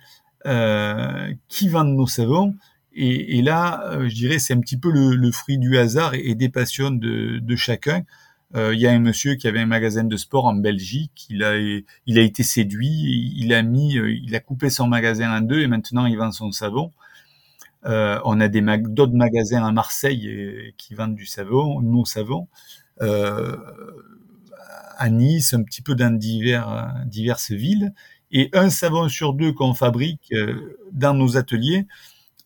euh, 0.47 1.33
qui 1.49 1.69
vendent 1.69 1.97
nos 1.97 2.07
savons. 2.07 2.55
Et, 2.99 3.43
là, 3.43 3.99
je 4.09 4.15
dirais, 4.15 4.39
c'est 4.39 4.55
un 4.55 4.61
petit 4.61 4.79
peu 4.79 4.91
le, 4.91 5.31
fruit 5.31 5.59
du 5.59 5.77
hasard 5.77 6.15
et, 6.15 6.35
des 6.35 6.49
passions 6.49 6.91
de, 6.91 7.57
chacun. 7.57 8.05
Euh, 8.55 8.73
il 8.75 8.81
y 8.81 8.87
a 8.87 8.93
un 8.93 9.01
monsieur 9.01 9.35
qui 9.35 9.49
avait 9.49 9.61
un 9.61 9.67
magasin 9.67 10.05
de 10.05 10.17
sport 10.17 10.47
en 10.47 10.55
Belgique. 10.55 11.27
Il 11.29 11.45
a, 11.45 11.57
été 12.07 12.43
séduit. 12.43 13.35
Il 13.37 13.53
a 13.53 13.63
mis, 13.63 13.99
euh, 13.99 14.11
il 14.11 14.35
a 14.35 14.41
coupé 14.41 14.71
son 14.71 14.87
magasin 14.87 15.37
en 15.37 15.43
deux 15.43 15.61
et 15.61 15.67
maintenant 15.67 16.07
il 16.07 16.17
vend 16.17 16.33
son 16.33 16.53
savon. 16.53 16.93
Euh, 17.85 18.19
on 18.25 18.41
a 18.41 18.49
d'autres 18.49 19.15
magasins 19.15 19.63
à 19.65 19.73
Marseille 19.73 20.73
qui 20.79 20.95
vendent 20.95 21.17
du 21.17 21.27
savon, 21.27 21.83
nos 21.83 22.07
savons. 22.07 22.49
à 24.99 25.11
Nice, 25.11 25.53
un 25.53 25.63
petit 25.63 25.83
peu 25.83 25.95
dans 25.95 26.17
divers, 26.17 26.95
diverses 27.05 27.53
villes. 27.53 27.93
Et 28.33 28.49
un 28.55 28.71
savon 28.71 29.11
sur 29.11 29.35
deux 29.35 29.53
qu'on 29.53 29.75
fabrique 29.75 30.33
dans 30.93 31.13
nos 31.13 31.37
ateliers 31.37 31.87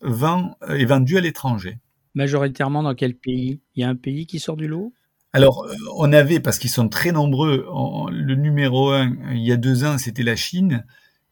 vend, 0.01 0.55
est 0.67 0.85
vendu 0.85 1.17
à 1.17 1.21
l'étranger. 1.21 1.77
Majoritairement 2.13 2.83
dans 2.83 2.95
quel 2.95 3.15
pays? 3.15 3.61
Il 3.75 3.81
y 3.81 3.83
a 3.83 3.89
un 3.89 3.95
pays 3.95 4.25
qui 4.25 4.39
sort 4.39 4.57
du 4.57 4.67
lot? 4.67 4.93
Alors, 5.33 5.63
euh, 5.63 5.73
on 5.95 6.11
avait, 6.11 6.39
parce 6.39 6.59
qu'ils 6.59 6.69
sont 6.69 6.89
très 6.89 7.11
nombreux, 7.11 7.65
le 8.11 8.35
numéro 8.35 8.89
un, 8.89 9.15
il 9.31 9.45
y 9.45 9.51
a 9.51 9.57
deux 9.57 9.85
ans, 9.85 9.97
c'était 9.97 10.23
la 10.23 10.35
Chine, 10.35 10.85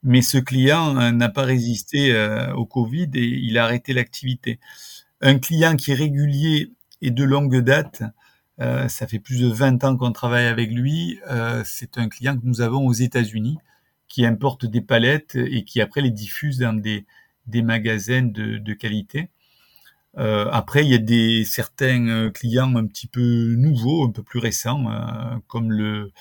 mais 0.04 0.22
ce 0.22 0.38
client 0.38 0.98
euh, 0.98 1.12
n'a 1.12 1.28
pas 1.28 1.44
résisté 1.44 2.14
euh, 2.14 2.54
au 2.54 2.66
Covid 2.66 3.10
et 3.14 3.26
il 3.26 3.58
a 3.58 3.66
arrêté 3.66 3.92
l'activité. 3.94 4.60
Un 5.20 5.38
client 5.38 5.76
qui 5.76 5.92
est 5.92 5.96
régulier 5.96 6.72
et 7.02 7.12
de 7.12 7.24
longue 7.24 7.60
date, 7.60 8.04
ça 8.58 9.08
fait 9.08 9.20
plus 9.20 9.40
de 9.40 9.48
20 9.48 9.86
ans 9.86 9.96
qu'on 9.96 10.12
travaille 10.12 10.48
avec 10.48 10.70
lui, 10.70 11.18
c'est 11.64 11.98
un 11.98 12.10
client 12.10 12.38
que 12.38 12.46
nous 12.46 12.60
avons 12.60 12.86
aux 12.86 12.94
États-Unis, 12.94 13.58
qui 14.10 14.26
importe 14.26 14.66
des 14.66 14.82
palettes 14.82 15.36
et 15.36 15.64
qui 15.64 15.80
après 15.80 16.02
les 16.02 16.12
diffuse 16.12 16.58
dans 16.58 16.74
des, 16.74 17.06
des 17.48 17.62
magasins 17.62 18.24
de, 18.24 18.58
de 18.58 18.74
qualité. 18.74 19.30
Euh, 20.18 20.50
après, 20.52 20.84
il 20.84 20.90
y 20.90 20.96
a 20.96 21.00
des 21.00 21.44
certains 21.46 22.08
euh, 22.08 22.30
clients 22.32 22.76
un 22.76 22.88
petit 22.88 23.08
peu 23.08 23.56
nouveaux, 23.58 24.06
un 24.06 24.12
peu 24.12 24.24
plus 24.24 24.40
récents, 24.40 24.92
euh, 24.92 25.38
comme 25.48 25.72
le 25.72 26.12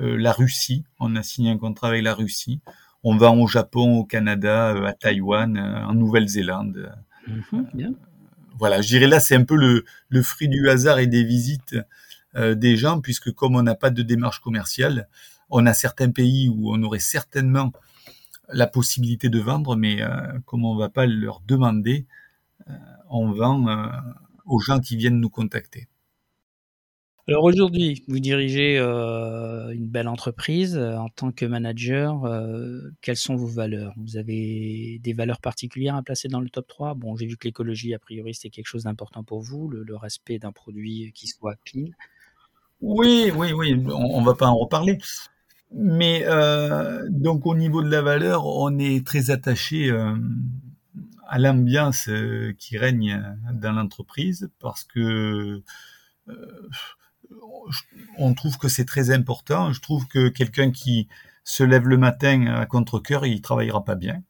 la 0.00 0.30
Russie. 0.30 0.84
On 1.00 1.16
a 1.16 1.24
signé 1.24 1.50
un 1.50 1.58
contrat 1.58 1.88
avec 1.88 2.04
la 2.04 2.14
Russie. 2.14 2.60
On 3.02 3.16
va 3.16 3.32
au 3.32 3.48
Japon, 3.48 3.98
au 3.98 4.04
Canada, 4.04 4.68
à 4.86 4.92
Taïwan, 4.92 5.58
en 5.58 5.92
Nouvelle-Zélande. 5.92 6.92
Mhm, 7.26 7.96
voilà, 8.60 8.80
je 8.80 8.86
dirais 8.86 9.08
là, 9.08 9.18
c'est 9.18 9.34
un 9.34 9.42
peu 9.42 9.56
le, 9.56 9.84
le, 10.08 10.22
fruit 10.22 10.48
du 10.48 10.68
hasard 10.68 11.00
et 11.00 11.08
des 11.08 11.24
visites 11.24 11.74
des 12.36 12.76
gens, 12.76 13.00
puisque 13.00 13.32
comme 13.32 13.56
on 13.56 13.62
n'a 13.62 13.74
pas 13.74 13.90
de 13.90 14.02
démarche 14.02 14.38
commerciale, 14.38 15.08
on 15.50 15.66
a 15.66 15.74
certains 15.74 16.12
pays 16.12 16.48
où 16.48 16.72
on 16.72 16.80
aurait 16.84 17.00
certainement 17.00 17.72
la 18.50 18.66
possibilité 18.66 19.28
de 19.28 19.40
vendre, 19.40 19.76
mais 19.76 20.00
comme 20.46 20.64
on 20.64 20.74
ne 20.74 20.78
va 20.78 20.88
pas 20.88 21.06
leur 21.06 21.40
demander, 21.46 22.06
on 23.10 23.32
vend 23.32 23.68
euh, 23.68 23.86
aux 24.46 24.60
gens 24.60 24.80
qui 24.80 24.96
viennent 24.96 25.20
nous 25.20 25.30
contacter. 25.30 25.88
Alors 27.26 27.44
aujourd'hui, 27.44 28.04
vous 28.08 28.20
dirigez 28.20 28.78
euh, 28.78 29.70
une 29.74 29.86
belle 29.86 30.08
entreprise 30.08 30.76
euh, 30.78 30.96
en 30.96 31.10
tant 31.10 31.30
que 31.30 31.44
manager. 31.44 32.22
quelles 33.02 33.18
sont 33.18 33.36
vos 33.36 33.46
valeurs? 33.46 33.92
Vous 33.98 34.16
avez 34.16 34.98
des 35.02 35.12
valeurs 35.12 35.40
particulières 35.40 35.94
à 35.94 36.02
placer 36.02 36.28
dans 36.28 36.40
le 36.40 36.48
top 36.48 36.66
3 36.66 36.94
Bon, 36.94 37.16
j'ai 37.16 37.26
vu 37.26 37.36
que 37.36 37.46
l'écologie, 37.46 37.92
a 37.92 37.98
priori, 37.98 38.34
c'est 38.34 38.48
quelque 38.48 38.66
chose 38.66 38.84
d'important 38.84 39.24
pour 39.24 39.42
vous, 39.42 39.68
le, 39.68 39.96
respect 39.96 40.38
d'un 40.38 40.52
produit 40.52 41.12
qui 41.14 41.26
soit 41.26 41.56
clean. 41.66 41.88
Oui, 42.80 43.30
oui, 43.34 43.52
oui, 43.52 43.74
on, 43.92 44.20
ne 44.20 44.24
va 44.24 44.34
pas 44.34 44.46
en 44.46 44.56
reparler. 44.56 44.98
Mais 45.74 46.24
donc 47.10 47.46
au 47.46 47.54
niveau 47.54 47.82
de 47.82 47.90
la 47.90 48.02
valeur, 48.02 48.46
on 48.46 48.78
est 48.78 49.06
très 49.06 49.30
attaché 49.30 49.92
à 51.28 51.38
l'ambiance 51.38 52.08
euh, 52.08 52.54
qui 52.58 52.78
règne 52.78 53.22
dans 53.52 53.72
l'entreprise 53.72 54.50
parce 54.58 54.82
que 54.82 55.62
euh, 56.28 56.68
on 58.16 58.34
trouve 58.34 58.56
que 58.56 58.68
c'est 58.68 58.86
très 58.86 59.10
important. 59.10 59.72
Je 59.72 59.80
trouve 59.80 60.08
que 60.08 60.28
quelqu'un 60.28 60.70
qui 60.70 61.06
se 61.44 61.62
lève 61.62 61.86
le 61.86 61.98
matin 61.98 62.46
à 62.46 62.64
contre-cœur, 62.66 63.26
il 63.26 63.42
travaillera 63.42 63.84
pas 63.84 63.94
bien. 63.94 64.22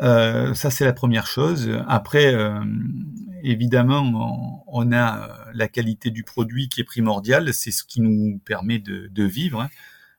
Euh, 0.00 0.54
ça, 0.54 0.70
c'est 0.70 0.86
la 0.86 0.94
première 0.94 1.26
chose. 1.26 1.70
Après, 1.86 2.34
euh, 2.34 2.58
évidemment, 3.42 4.64
on, 4.66 4.92
a 4.92 5.28
la 5.52 5.68
qualité 5.68 6.10
du 6.10 6.24
produit 6.24 6.68
qui 6.70 6.80
est 6.80 6.84
primordiale. 6.84 7.52
C'est 7.52 7.70
ce 7.70 7.84
qui 7.84 8.00
nous 8.00 8.40
permet 8.44 8.78
de, 8.78 9.08
de 9.08 9.24
vivre. 9.24 9.60
Hein. 9.60 9.68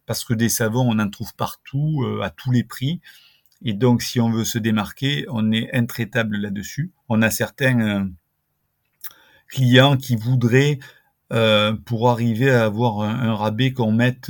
Parce 0.05 0.23
que 0.23 0.33
des 0.33 0.49
savons, 0.49 0.89
on 0.89 0.99
en 0.99 1.09
trouve 1.09 1.33
partout, 1.35 2.03
euh, 2.03 2.21
à 2.21 2.29
tous 2.29 2.51
les 2.51 2.63
prix. 2.63 3.01
Et 3.63 3.73
donc, 3.73 4.01
si 4.01 4.19
on 4.19 4.29
veut 4.29 4.45
se 4.45 4.57
démarquer, 4.57 5.25
on 5.29 5.51
est 5.51 5.73
intraitable 5.73 6.37
là-dessus. 6.37 6.91
On 7.09 7.21
a 7.21 7.29
certains 7.29 8.09
clients 9.47 9.95
qui 9.95 10.17
voudraient, 10.17 10.79
pour 11.85 12.09
arriver 12.09 12.51
à 12.51 12.65
avoir 12.65 12.99
un, 12.99 13.33
rabais 13.33 13.71
qu'on 13.71 13.93
mette, 13.93 14.29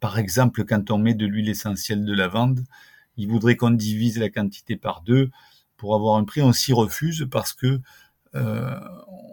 par 0.00 0.18
exemple, 0.18 0.64
quand 0.64 0.90
on 0.90 0.96
met 0.96 1.12
de 1.12 1.26
l'huile 1.26 1.50
essentielle 1.50 2.06
de 2.06 2.14
lavande, 2.14 2.64
il 3.16 3.28
voudrait 3.28 3.56
qu'on 3.56 3.70
divise 3.70 4.18
la 4.18 4.28
quantité 4.28 4.76
par 4.76 5.02
deux 5.02 5.30
pour 5.76 5.94
avoir 5.94 6.16
un 6.16 6.24
prix. 6.24 6.42
On 6.42 6.52
s'y 6.52 6.72
refuse 6.72 7.26
parce 7.30 7.52
que 7.52 7.80
euh, 8.34 8.80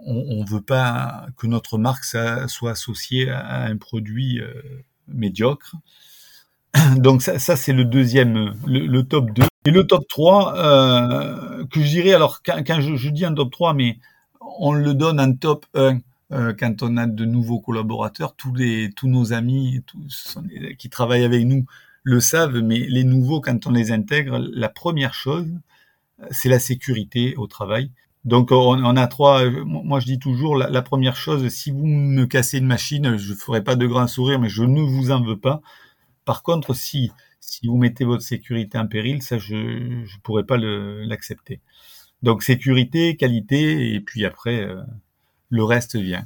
on, 0.05 0.43
ne 0.43 0.49
veut 0.49 0.61
pas 0.61 1.27
que 1.37 1.47
notre 1.47 1.77
marque 1.77 2.03
soit 2.03 2.71
associée 2.71 3.29
à 3.29 3.63
un 3.63 3.77
produit 3.77 4.39
euh, 4.39 4.53
médiocre. 5.07 5.75
Donc 6.97 7.21
ça, 7.21 7.39
ça 7.39 7.55
c'est 7.55 7.73
le 7.73 7.85
deuxième, 7.85 8.53
le, 8.65 9.01
top 9.01 9.31
2. 9.31 9.43
Et 9.65 9.71
le 9.71 9.85
top 9.85 10.07
3, 10.07 10.57
euh, 10.57 11.65
que 11.65 11.81
je 11.81 11.87
dirais, 11.87 12.13
alors 12.13 12.41
quand, 12.43 12.81
je, 12.81 13.09
dis 13.09 13.25
un 13.25 13.33
top 13.33 13.51
3, 13.51 13.73
mais 13.73 13.99
on 14.59 14.73
le 14.73 14.93
donne 14.93 15.19
en 15.19 15.33
top 15.33 15.65
1 15.75 15.99
euh, 16.31 16.53
quand 16.57 16.81
on 16.81 16.97
a 16.97 17.07
de 17.07 17.25
nouveaux 17.25 17.59
collaborateurs, 17.59 18.35
tous 18.35 18.53
les 18.55 18.89
tous 18.95 19.07
nos 19.07 19.33
amis 19.33 19.83
tous, 19.85 20.37
qui 20.77 20.89
travaillent 20.89 21.25
avec 21.25 21.45
nous 21.45 21.65
le 22.03 22.19
savent, 22.19 22.59
mais 22.59 22.79
les 22.79 23.03
nouveaux, 23.03 23.41
quand 23.41 23.67
on 23.67 23.71
les 23.71 23.91
intègre, 23.91 24.39
la 24.39 24.69
première 24.69 25.13
chose, 25.13 25.47
c'est 26.31 26.49
la 26.49 26.59
sécurité 26.59 27.35
au 27.37 27.47
travail. 27.47 27.91
Donc 28.23 28.51
on, 28.51 28.95
a 28.95 29.07
trois. 29.07 29.49
Moi 29.49 29.99
je 29.99 30.05
dis 30.05 30.19
toujours 30.19 30.55
la, 30.55 30.81
première 30.81 31.15
chose, 31.15 31.47
si 31.49 31.71
vous 31.71 31.85
me 31.85 32.25
cassez 32.25 32.59
une 32.59 32.67
machine, 32.67 33.17
je 33.17 33.33
ferai 33.33 33.63
pas 33.63 33.75
de 33.75 33.87
grand 33.87 34.07
sourire, 34.07 34.39
mais 34.39 34.49
je 34.49 34.63
ne 34.63 34.81
vous 34.81 35.11
en 35.11 35.23
veux 35.23 35.37
pas. 35.37 35.61
Par 36.25 36.43
contre, 36.43 36.73
si 36.75 37.11
si 37.39 37.65
vous 37.67 37.77
mettez 37.77 38.05
votre 38.05 38.21
sécurité 38.21 38.77
en 38.77 38.87
péril, 38.87 39.23
ça 39.23 39.39
je 39.39 40.03
je 40.05 40.17
pourrais 40.23 40.43
pas 40.43 40.57
l'accepter. 40.57 41.61
Donc 42.21 42.43
sécurité, 42.43 43.15
qualité, 43.15 43.95
et 43.95 43.99
puis 43.99 44.25
après 44.25 44.61
euh, 44.61 44.81
le 45.49 45.63
reste 45.63 45.95
vient. 45.95 46.25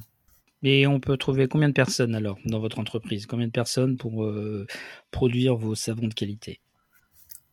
Et 0.63 0.88
on 0.88 0.99
peut 0.99 1.15
trouver 1.15 1.47
combien 1.47 1.69
de 1.69 1.73
personnes 1.73 2.15
alors 2.15 2.38
dans 2.45 2.60
votre 2.60 2.79
entreprise? 2.79 3.25
Combien 3.25 3.47
de 3.47 3.51
personnes 3.51 3.95
pour 3.95 4.25
euh, 4.25 4.67
produire 5.12 5.55
vos 5.55 5.75
savons 5.75 6.08
de 6.08 6.13
qualité? 6.13 6.60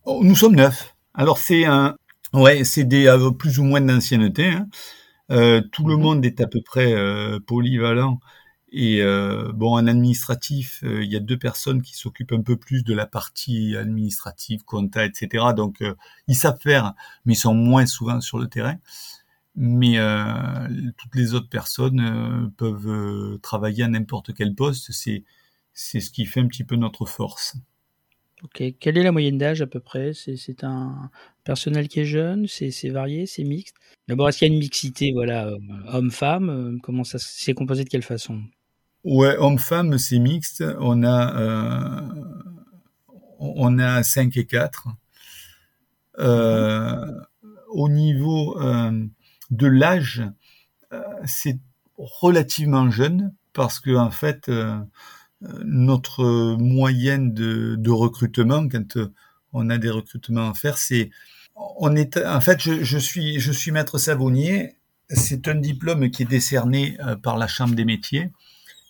Oh, 0.05 0.21
Nous 0.25 0.35
sommes 0.35 0.57
neuf. 0.57 0.97
Alors 1.15 1.39
c'est 1.39 1.65
un, 1.65 1.97
ouais, 2.35 2.65
c'est 2.65 2.85
des 2.85 3.07
euh, 3.07 3.31
plus 3.31 3.59
ou 3.59 3.65
moins 3.65 3.81
d'ancienneté. 3.81 4.49
Hein. 4.49 4.69
Euh, 5.31 5.63
tout 5.73 5.87
le 5.87 5.97
mhm. 5.97 6.03
monde 6.03 6.27
est 6.27 6.41
à 6.41 6.47
peu 6.47 6.61
près 6.63 6.95
polyvalent. 7.47 8.21
Et 8.75 9.03
bon, 9.55 9.75
en 9.75 9.87
administratif, 9.87 10.83
il 10.83 11.05
y 11.05 11.17
a 11.17 11.21
deux 11.21 11.39
personnes 11.39 11.83
qui 11.83 11.95
s'occupent 11.95 12.33
un 12.33 12.41
peu 12.41 12.57
plus 12.57 12.85
de 12.85 12.95
la 12.95 13.05
partie 13.05 13.77
administrative, 13.77 14.65
compta, 14.65 15.05
etc. 15.05 15.49
Donc 15.55 15.85
ils 16.27 16.35
savent 16.35 16.59
faire, 16.59 16.95
mais 17.27 17.35
ils 17.35 17.37
sont 17.37 17.53
moins 17.53 17.85
souvent 17.85 18.23
sur 18.23 18.39
le 18.39 18.49
terrain 18.49 18.79
mais 19.55 19.99
euh, 19.99 20.69
toutes 20.97 21.15
les 21.15 21.35
autres 21.35 21.49
personnes 21.49 22.01
euh, 22.01 22.49
peuvent 22.57 22.89
euh, 22.89 23.39
travailler 23.43 23.85
à 23.85 23.89
n'importe 23.89 24.35
quel 24.35 24.55
poste. 24.55 24.93
C'est 24.93 25.25
c'est 25.75 26.01
ce 26.01 26.11
qui 26.11 26.27
fait 26.27 26.41
un 26.41 26.49
petit 26.49 26.65
peu 26.65 26.77
notre 26.77 27.07
force. 27.07 27.57
Ok. 28.45 28.63
Quelle 28.81 28.99
est 28.99 29.03
la 29.03 29.13
moyenne 29.13 29.39
d'âge 29.39 29.63
à 29.63 29.67
peu 29.67 29.81
près? 29.81 30.13
C'est 30.15 30.65
un 30.65 31.11
personnel 31.45 31.89
qui 31.89 32.01
est 32.01 32.05
jeune 32.05 32.47
C'est 32.49 32.91
varié 32.91 33.27
C'est 33.27 33.45
mixte? 33.45 33.77
D'abord, 34.09 34.29
est-ce 34.29 34.39
qu'il 34.39 34.49
y 34.49 34.51
a 34.51 34.55
une 34.55 34.61
mixité 34.61 35.13
voilà, 35.13 35.51
homme-femme? 35.93 36.79
Comment 36.83 37.05
ça 37.05 37.19
C'est 37.19 37.55
composé 37.55 37.85
de 37.85 37.89
quelle 37.89 38.03
façon? 38.03 38.41
Ouais, 39.05 39.37
homme-femme, 39.37 39.97
c'est 39.99 40.19
mixte. 40.19 40.65
On 40.81 41.05
a, 41.05 42.03
on 43.39 43.79
a 43.79 44.03
5 44.03 44.37
et 44.37 44.47
4. 44.47 44.89
au 47.69 47.89
niveau 47.89 48.59
de 49.53 49.67
l'âge, 49.67 50.23
euh, 50.93 51.03
c'est 51.27 51.59
relativement 51.97 52.91
jeune 52.91 53.35
parce 53.53 53.81
que 53.81 53.95
en 53.95 54.11
fait 54.11 54.49
euh, 54.49 54.79
notre 55.65 56.57
moyenne 56.57 57.33
de, 57.35 57.91
recrutement 57.91 58.69
quand 58.69 58.97
euh, 58.97 59.13
on 59.53 59.71
a 59.71 59.79
des 59.79 59.91
recrutements 59.91 60.51
à 60.51 60.55
faire, 60.55 60.79
c'est 60.79 61.11
on 61.55 61.95
est 61.95 62.17
en 62.17 62.41
fait 62.41 62.61
je, 62.61 62.99
suis 62.99 63.39
je 63.39 63.53
suis 63.53 63.71
maître 63.71 63.99
savonnier. 63.99 64.77
C'est 65.09 65.47
un 65.49 65.55
diplôme 65.55 66.11
qui 66.11 66.23
est 66.23 66.27
décerné 66.27 66.97
par 67.23 67.37
la 67.37 67.47
Chambre 67.47 67.75
des 67.75 67.85
métiers 67.85 68.31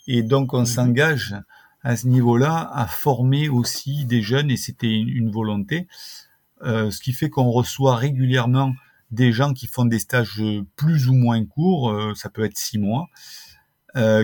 et 0.06 0.22
donc 0.22 0.54
on 0.54 0.60
mhm. 0.60 0.66
s'engage 0.66 1.36
à 1.82 1.96
ce 1.96 2.06
niveau-là 2.06 2.70
à 2.72 2.86
former 2.86 3.48
aussi 3.48 4.04
des 4.04 4.22
jeunes 4.22 4.50
et 4.50 4.56
c'était 4.56 4.92
une, 4.92 5.32
volonté. 5.32 5.88
ce 6.62 7.00
qui 7.00 7.12
fait 7.12 7.28
qu'on 7.28 7.50
reçoit 7.50 7.96
régulièrement 7.96 8.72
des 9.12 9.30
gens 9.30 9.52
qui 9.52 9.66
font 9.66 9.84
des 9.84 9.98
stages 9.98 10.42
plus 10.74 11.08
ou 11.08 11.14
moins 11.14 11.44
courts, 11.44 11.90
euh, 11.90 12.14
ça 12.14 12.30
peut 12.30 12.44
être 12.44 12.56
six 12.56 12.78
mois, 12.78 13.06
euh, 13.06 13.51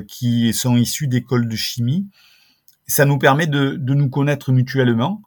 qui 0.07 0.53
sont 0.53 0.77
issus 0.77 1.09
d'écoles 1.09 1.49
de 1.49 1.57
chimie. 1.57 2.09
Ça 2.87 3.05
nous 3.05 3.19
permet 3.19 3.47
de, 3.47 3.77
nous 3.77 4.09
connaître 4.09 4.53
mutuellement. 4.53 5.23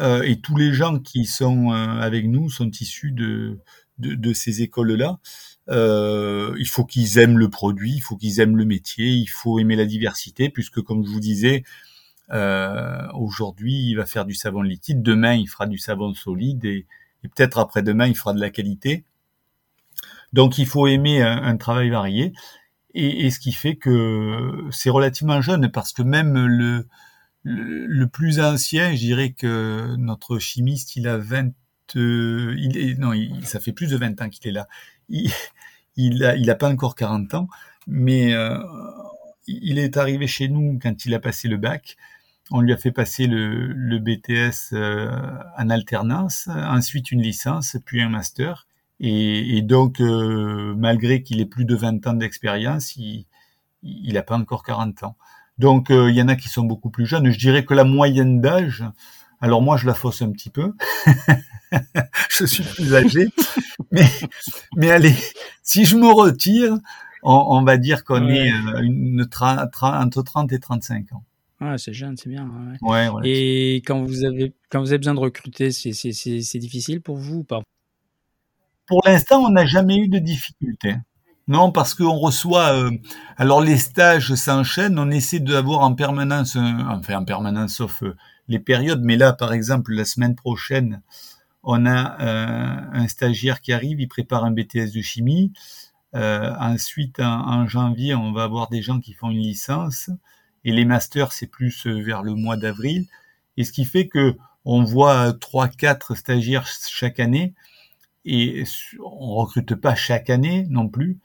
Euh, 0.00 0.22
et 0.22 0.40
tous 0.40 0.56
les 0.56 0.72
gens 0.72 0.98
qui 0.98 1.24
sont 1.24 1.70
avec 1.70 2.26
nous 2.26 2.50
sont 2.50 2.70
issus 2.70 3.12
de, 3.12 3.60
de, 3.98 4.32
ces 4.32 4.62
écoles-là. 4.62 5.18
il 5.68 6.68
faut 6.68 6.84
qu'ils 6.84 7.18
aiment 7.18 7.38
le 7.38 7.48
produit, 7.48 7.92
il 7.96 8.00
faut 8.00 8.16
qu'ils 8.16 8.40
aiment 8.40 8.56
le 8.56 8.64
métier, 8.64 9.08
il 9.08 9.28
faut 9.28 9.58
aimer 9.58 9.76
la 9.76 9.84
diversité, 9.84 10.48
puisque 10.48 10.80
comme 10.80 11.04
je 11.04 11.10
vous 11.10 11.20
disais, 11.20 11.64
aujourd'hui 13.12 13.90
il 13.90 13.94
va 13.94 14.06
faire 14.06 14.24
du 14.24 14.34
savon 14.34 14.62
liquide, 14.62 15.02
demain 15.02 15.34
il 15.34 15.46
fera 15.46 15.66
du 15.66 15.78
savon 15.78 16.14
solide 16.14 16.64
et, 16.64 16.86
et 17.24 17.28
peut-être 17.28 17.58
après-demain, 17.58 18.06
il 18.06 18.16
fera 18.16 18.34
de 18.34 18.40
la 18.40 18.50
qualité. 18.50 19.04
Donc 20.32 20.58
il 20.58 20.66
faut 20.66 20.86
aimer 20.86 21.22
un, 21.22 21.56
travail 21.56 21.90
varié. 21.90 22.32
Et, 22.94 23.30
ce 23.30 23.40
qui 23.40 23.52
fait 23.52 23.74
que 23.76 24.68
c'est 24.70 24.90
relativement 24.90 25.40
jeune, 25.40 25.70
parce 25.70 25.92
que 25.92 26.02
même 26.02 26.46
le, 26.46 26.86
le, 27.42 28.06
plus 28.06 28.38
ancien, 28.40 28.92
je 28.92 28.98
dirais 28.98 29.32
que 29.32 29.96
notre 29.96 30.38
chimiste, 30.38 30.96
il 30.96 31.08
a 31.08 31.18
20... 31.18 31.52
Euh, 31.96 32.54
il 32.56 32.78
est, 32.78 32.98
non, 32.98 33.12
ça 33.42 33.60
fait 33.60 33.72
plus 33.72 33.88
de 33.90 33.96
20 33.96 34.22
ans 34.22 34.28
qu'il 34.28 34.48
est 34.48 34.52
là. 34.52 34.68
Il, 35.08 35.30
il, 35.96 36.24
a, 36.24 36.36
il 36.36 36.48
a 36.50 36.54
pas 36.54 36.70
encore 36.70 36.94
40 36.94 37.34
ans, 37.34 37.48
mais 37.86 38.32
euh, 38.32 38.58
il 39.46 39.78
est 39.78 39.96
arrivé 39.96 40.26
chez 40.26 40.48
nous 40.48 40.78
quand 40.80 41.04
il 41.04 41.14
a 41.14 41.18
passé 41.18 41.48
le 41.48 41.56
bac 41.56 41.96
on 42.50 42.60
lui 42.60 42.72
a 42.72 42.76
fait 42.76 42.90
passer 42.90 43.26
le, 43.26 43.98
BTS 43.98 44.74
euh, 44.74 45.10
en 45.56 45.70
alternance, 45.70 46.48
ensuite 46.48 47.10
une 47.10 47.22
licence, 47.22 47.76
puis 47.84 48.02
un 48.02 48.08
master. 48.08 48.66
Et, 49.00 49.62
donc, 49.62 50.00
euh, 50.00 50.74
malgré 50.76 51.22
qu'il 51.22 51.40
ait 51.40 51.46
plus 51.46 51.64
de 51.64 51.74
20 51.74 52.06
ans 52.06 52.14
d'expérience, 52.14 52.96
il 52.96 53.26
n'a 53.82 54.22
pas 54.22 54.36
encore 54.36 54.62
40 54.62 55.02
ans. 55.02 55.16
Donc, 55.58 55.90
euh, 55.90 56.10
il 56.10 56.16
y 56.16 56.22
en 56.22 56.28
a 56.28 56.36
qui 56.36 56.48
sont 56.48 56.64
beaucoup 56.64 56.90
plus 56.90 57.06
jeunes. 57.06 57.30
Je 57.30 57.38
dirais 57.38 57.64
que 57.64 57.74
la 57.74 57.84
moyenne 57.84 58.40
d'âge, 58.40 58.84
alors 59.40 59.62
moi, 59.62 59.76
je 59.76 59.86
la 59.86 59.94
fausse 59.94 60.22
un 60.22 60.30
petit 60.32 60.50
peu. 60.50 60.72
je 62.30 62.44
suis 62.46 62.64
plus 62.64 62.94
âgé. 62.94 63.28
mais, 63.92 64.06
mais 64.76 64.90
allez, 64.90 65.14
si 65.62 65.84
je 65.84 65.96
me 65.96 66.10
retire, 66.10 66.78
on, 67.22 67.62
va 67.62 67.76
dire 67.76 68.04
qu'on 68.04 68.28
est 68.28 68.50
une, 68.82 69.26
entre 69.42 70.22
30 70.22 70.52
et 70.52 70.60
35 70.60 71.12
ans. 71.12 71.24
Ouais, 71.60 71.78
c'est 71.78 71.92
jeune, 71.92 72.16
c'est 72.16 72.28
bien. 72.28 72.50
Ouais. 72.82 73.08
Et 73.22 73.76
quand 73.76 74.02
vous 74.02 74.24
avez 74.24 74.52
quand 74.70 74.80
vous 74.80 74.88
avez 74.88 74.98
besoin 74.98 75.14
de 75.14 75.20
recruter, 75.20 75.70
c'est 75.70 76.58
difficile 76.58 77.00
pour 77.00 77.16
vous 77.16 77.38
ou 77.38 77.44
pas? 77.44 77.62
Pour 78.86 79.02
l'instant, 79.06 79.42
on 79.44 79.50
n'a 79.50 79.66
jamais 79.66 79.96
eu 79.96 80.08
de 80.08 80.18
difficultés. 80.18 80.96
Non, 81.46 81.72
parce 81.72 81.94
qu'on 81.94 82.16
reçoit. 82.16 82.74
Euh, 82.74 82.90
alors 83.36 83.60
les 83.60 83.76
stages 83.76 84.34
s'enchaînent. 84.34 84.98
On 84.98 85.10
essaie 85.10 85.40
d'avoir 85.40 85.80
en 85.80 85.94
permanence, 85.94 86.56
enfin 86.56 87.16
en 87.16 87.24
permanence, 87.24 87.74
sauf 87.74 88.02
euh, 88.02 88.16
les 88.48 88.58
périodes. 88.58 89.02
Mais 89.02 89.16
là, 89.16 89.32
par 89.32 89.52
exemple, 89.52 89.92
la 89.92 90.04
semaine 90.04 90.34
prochaine, 90.34 91.02
on 91.62 91.86
a 91.86 92.20
euh, 92.20 92.80
un 92.92 93.08
stagiaire 93.08 93.60
qui 93.60 93.72
arrive. 93.72 94.00
Il 94.00 94.08
prépare 94.08 94.44
un 94.44 94.52
BTS 94.52 94.92
de 94.94 95.02
chimie. 95.02 95.52
ensuite, 96.14 97.20
en, 97.20 97.66
janvier, 97.66 98.14
on 98.14 98.32
va 98.32 98.44
avoir 98.44 98.68
des 98.68 98.82
gens 98.82 99.00
qui 99.00 99.12
font 99.12 99.30
une 99.30 99.38
licence 99.42 100.10
et 100.64 100.72
les 100.72 100.84
masters 100.84 101.32
c'est 101.32 101.46
plus 101.46 101.86
euh, 101.86 102.00
vers 102.02 102.22
le 102.22 102.34
mois 102.34 102.56
d'avril 102.56 103.06
et 103.56 103.64
ce 103.64 103.72
qui 103.72 103.84
fait 103.84 104.08
que 104.08 104.36
on 104.64 104.82
voit 104.82 105.34
trois 105.34 105.68
quatre 105.68 106.14
stagiaires 106.14 106.66
chaque 106.66 107.20
année 107.20 107.54
et 108.24 108.64
on 109.00 109.34
recrute 109.34 109.74
pas 109.74 109.94
chaque 109.94 110.30
année 110.30 110.66
non 110.70 110.88
plus 110.88 111.18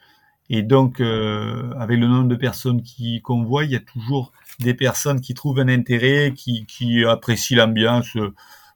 Et 0.49 0.63
donc, 0.63 0.99
euh, 0.99 1.71
avec 1.77 1.99
le 1.99 2.07
nombre 2.07 2.27
de 2.27 2.35
personnes 2.35 2.81
qui 2.81 3.21
qu'on 3.21 3.43
voit, 3.43 3.65
il 3.65 3.71
y 3.71 3.75
a 3.75 3.79
toujours 3.79 4.31
des 4.59 4.73
personnes 4.73 5.21
qui 5.21 5.33
trouvent 5.33 5.59
un 5.59 5.69
intérêt, 5.69 6.33
qui, 6.35 6.65
qui 6.65 7.05
apprécient 7.05 7.57
l'ambiance 7.57 8.17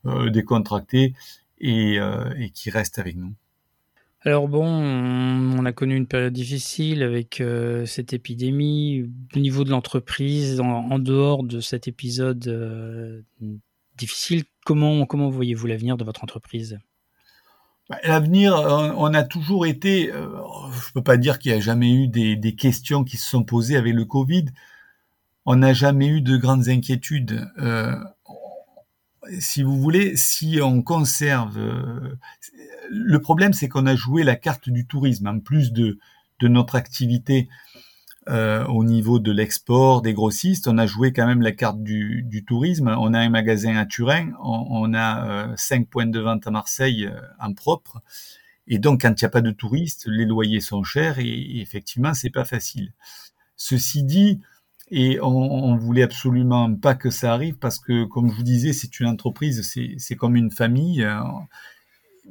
euh, 0.06 0.30
décontractée 0.30 1.16
et, 1.60 2.00
euh, 2.00 2.34
et 2.38 2.52
qui 2.52 2.70
restent 2.70 3.00
avec 3.00 3.16
nous. 3.18 3.34
Alors 4.22 4.48
bon, 4.48 4.66
on 4.66 5.66
a 5.66 5.74
connu 5.74 5.98
une 5.98 6.08
période 6.08 6.32
difficile 6.32 7.04
avec 7.04 7.44
cette 7.86 8.14
épidémie. 8.14 9.04
Au 9.36 9.40
niveau 9.40 9.66
de 9.66 9.70
l'entreprise, 9.70 10.62
en, 10.62 10.98
dehors 10.98 11.44
de 11.44 11.60
cet 11.60 11.90
épisode 11.90 13.26
difficile, 13.98 14.46
comment, 14.66 15.06
comment 15.06 15.30
voyez-vous 15.30 15.68
l'avenir 15.68 15.98
de 15.98 16.06
votre 16.06 16.24
entreprise? 16.24 16.80
L'avenir, 18.04 18.54
on 18.56 19.14
a 19.14 19.24
toujours 19.24 19.66
été, 19.66 20.08
je 20.08 20.18
ne 20.18 20.94
peux 20.94 21.04
pas 21.04 21.18
dire 21.18 21.38
qu'il 21.38 21.52
n'y 21.52 21.58
a 21.58 21.62
jamais 21.62 21.92
eu 21.92 22.08
des, 22.08 22.56
questions 22.56 23.04
qui 23.04 23.18
se 23.18 23.30
sont 23.30 23.44
posées 23.44 23.76
avec 23.76 23.94
le 23.94 24.06
Covid. 24.06 24.46
On 25.46 25.58
n'a 25.58 25.74
jamais 25.74 26.08
eu 26.08 26.22
de 26.22 26.38
grandes 26.38 26.70
inquiétudes. 26.70 27.46
Euh, 27.58 27.96
si 29.40 29.64
vous 29.64 29.78
voulez, 29.80 30.16
si 30.16 30.60
on 30.62 30.82
conserve, 30.82 31.60
le 32.90 33.20
problème, 33.20 33.54
c'est 33.54 33.68
qu'on 33.68 33.86
a 33.86 33.96
joué 33.96 34.24
la 34.24 34.38
carte 34.38 34.70
du 34.70 34.86
tourisme, 34.86 35.28
en 35.28 35.40
plus 35.40 35.74
de, 35.74 36.00
de 36.40 36.48
notre 36.48 36.76
activité 36.76 37.50
euh, 38.30 38.66
au 38.68 38.84
niveau 38.84 39.20
de 39.20 39.32
l'export, 39.32 40.02
des 40.02 40.14
grossistes, 40.14 40.68
on 40.68 40.78
a 40.78 40.86
joué 40.86 41.12
quand 41.12 41.26
même 41.26 41.42
la 41.42 41.52
carte 41.52 41.84
du, 41.84 42.46
tourisme. 42.48 42.88
On 42.88 43.14
a 43.14 43.20
un 43.20 43.30
magasin 43.30 43.76
à 43.76 43.86
Turin, 43.86 44.32
on, 44.42 44.94
a 44.94 45.28
euh, 45.28 45.54
cinq 45.58 45.90
points 45.90 46.06
de 46.06 46.20
vente 46.20 46.48
à 46.48 46.52
Marseille 46.52 47.06
euh, 47.06 47.20
en 47.40 47.54
propre. 47.54 48.02
Et 48.68 48.80
donc, 48.80 49.02
quand 49.02 49.10
il 49.10 49.24
n'y 49.24 49.28
a 49.28 49.30
pas 49.30 49.42
de 49.42 49.52
touristes, 49.52 50.06
les 50.08 50.26
loyers 50.26 50.62
sont 50.62 50.84
chers 50.84 51.20
et, 51.20 51.28
et 51.28 51.62
effectivement, 51.62 52.14
c'est 52.14 52.30
pas 52.30 52.46
facile. 52.46 52.94
Ceci 53.58 54.04
dit, 54.04 54.40
et 54.90 55.20
on, 55.22 55.28
on, 55.28 55.76
voulait 55.76 56.04
absolument 56.04 56.74
pas 56.76 56.96
que 56.96 57.10
ça 57.10 57.34
arrive 57.34 57.58
parce 57.58 57.80
que, 57.80 58.06
comme 58.06 58.30
je 58.30 58.36
vous 58.36 58.44
disais, 58.44 58.74
c'est 58.74 59.00
une 59.00 59.08
entreprise, 59.08 59.70
c'est 59.98 60.16
comme 60.16 60.36
une 60.36 60.52
famille 60.52 61.06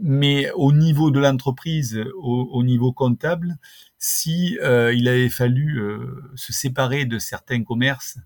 mais 0.00 0.50
au 0.52 0.72
niveau 0.72 1.10
de 1.10 1.20
l'entreprise, 1.20 2.02
au, 2.16 2.48
au, 2.52 2.62
niveau 2.64 2.92
comptable, 2.92 3.58
si 3.98 4.58
euh, 4.62 4.92
il 4.94 5.08
avait 5.08 5.28
fallu 5.28 5.78
euh, 5.80 6.22
se 6.34 6.52
séparer 6.52 7.04
de 7.04 7.18
certains 7.18 7.62
commerces, 7.62 8.18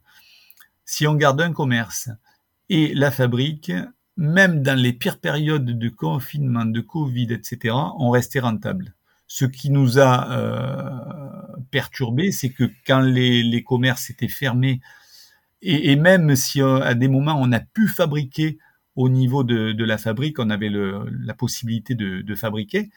si 0.85 1.07
on 1.07 1.15
garde 1.15 1.41
un 1.41 1.53
commerce 1.53 2.09
et 2.69 2.95
la 2.95 3.11
fabrique, 3.11 3.73
même 4.17 4.63
dans 4.63 4.79
les 4.79 4.93
pires 4.93 5.19
périodes 5.19 5.79
de 5.79 5.89
confinement, 5.89 6.65
de 6.65 6.81
Covid, 6.81 7.33
etc., 7.33 7.75
on 7.99 8.11
restait 8.11 8.41
rentable. 8.41 8.95
Ce 9.27 9.45
qui 9.45 9.71
nous 9.71 9.99
a 9.99 10.31
euh, 10.31 11.63
perturbé, 11.73 12.31
c'est 12.31 12.51
que 12.51 12.71
quand 12.87 13.01
les, 13.01 13.63
commerces 13.65 14.09
étaient 14.09 14.29
fermés, 14.29 14.81
et, 15.63 15.97
même 15.97 16.37
si 16.37 16.63
à 16.63 16.95
des 16.95 17.09
moments 17.09 17.37
on 17.41 17.51
a 17.51 17.61
pu 17.61 17.89
fabriquer 17.89 18.59
au 18.97 19.11
niveau 19.11 19.45
de, 19.45 19.85
la 19.85 19.99
fabrique, 19.99 20.39
on 20.39 20.51
avait 20.51 20.71
la 20.71 21.35
possibilité 21.35 21.95
de, 21.95 22.35
fabriquer. 22.35 22.91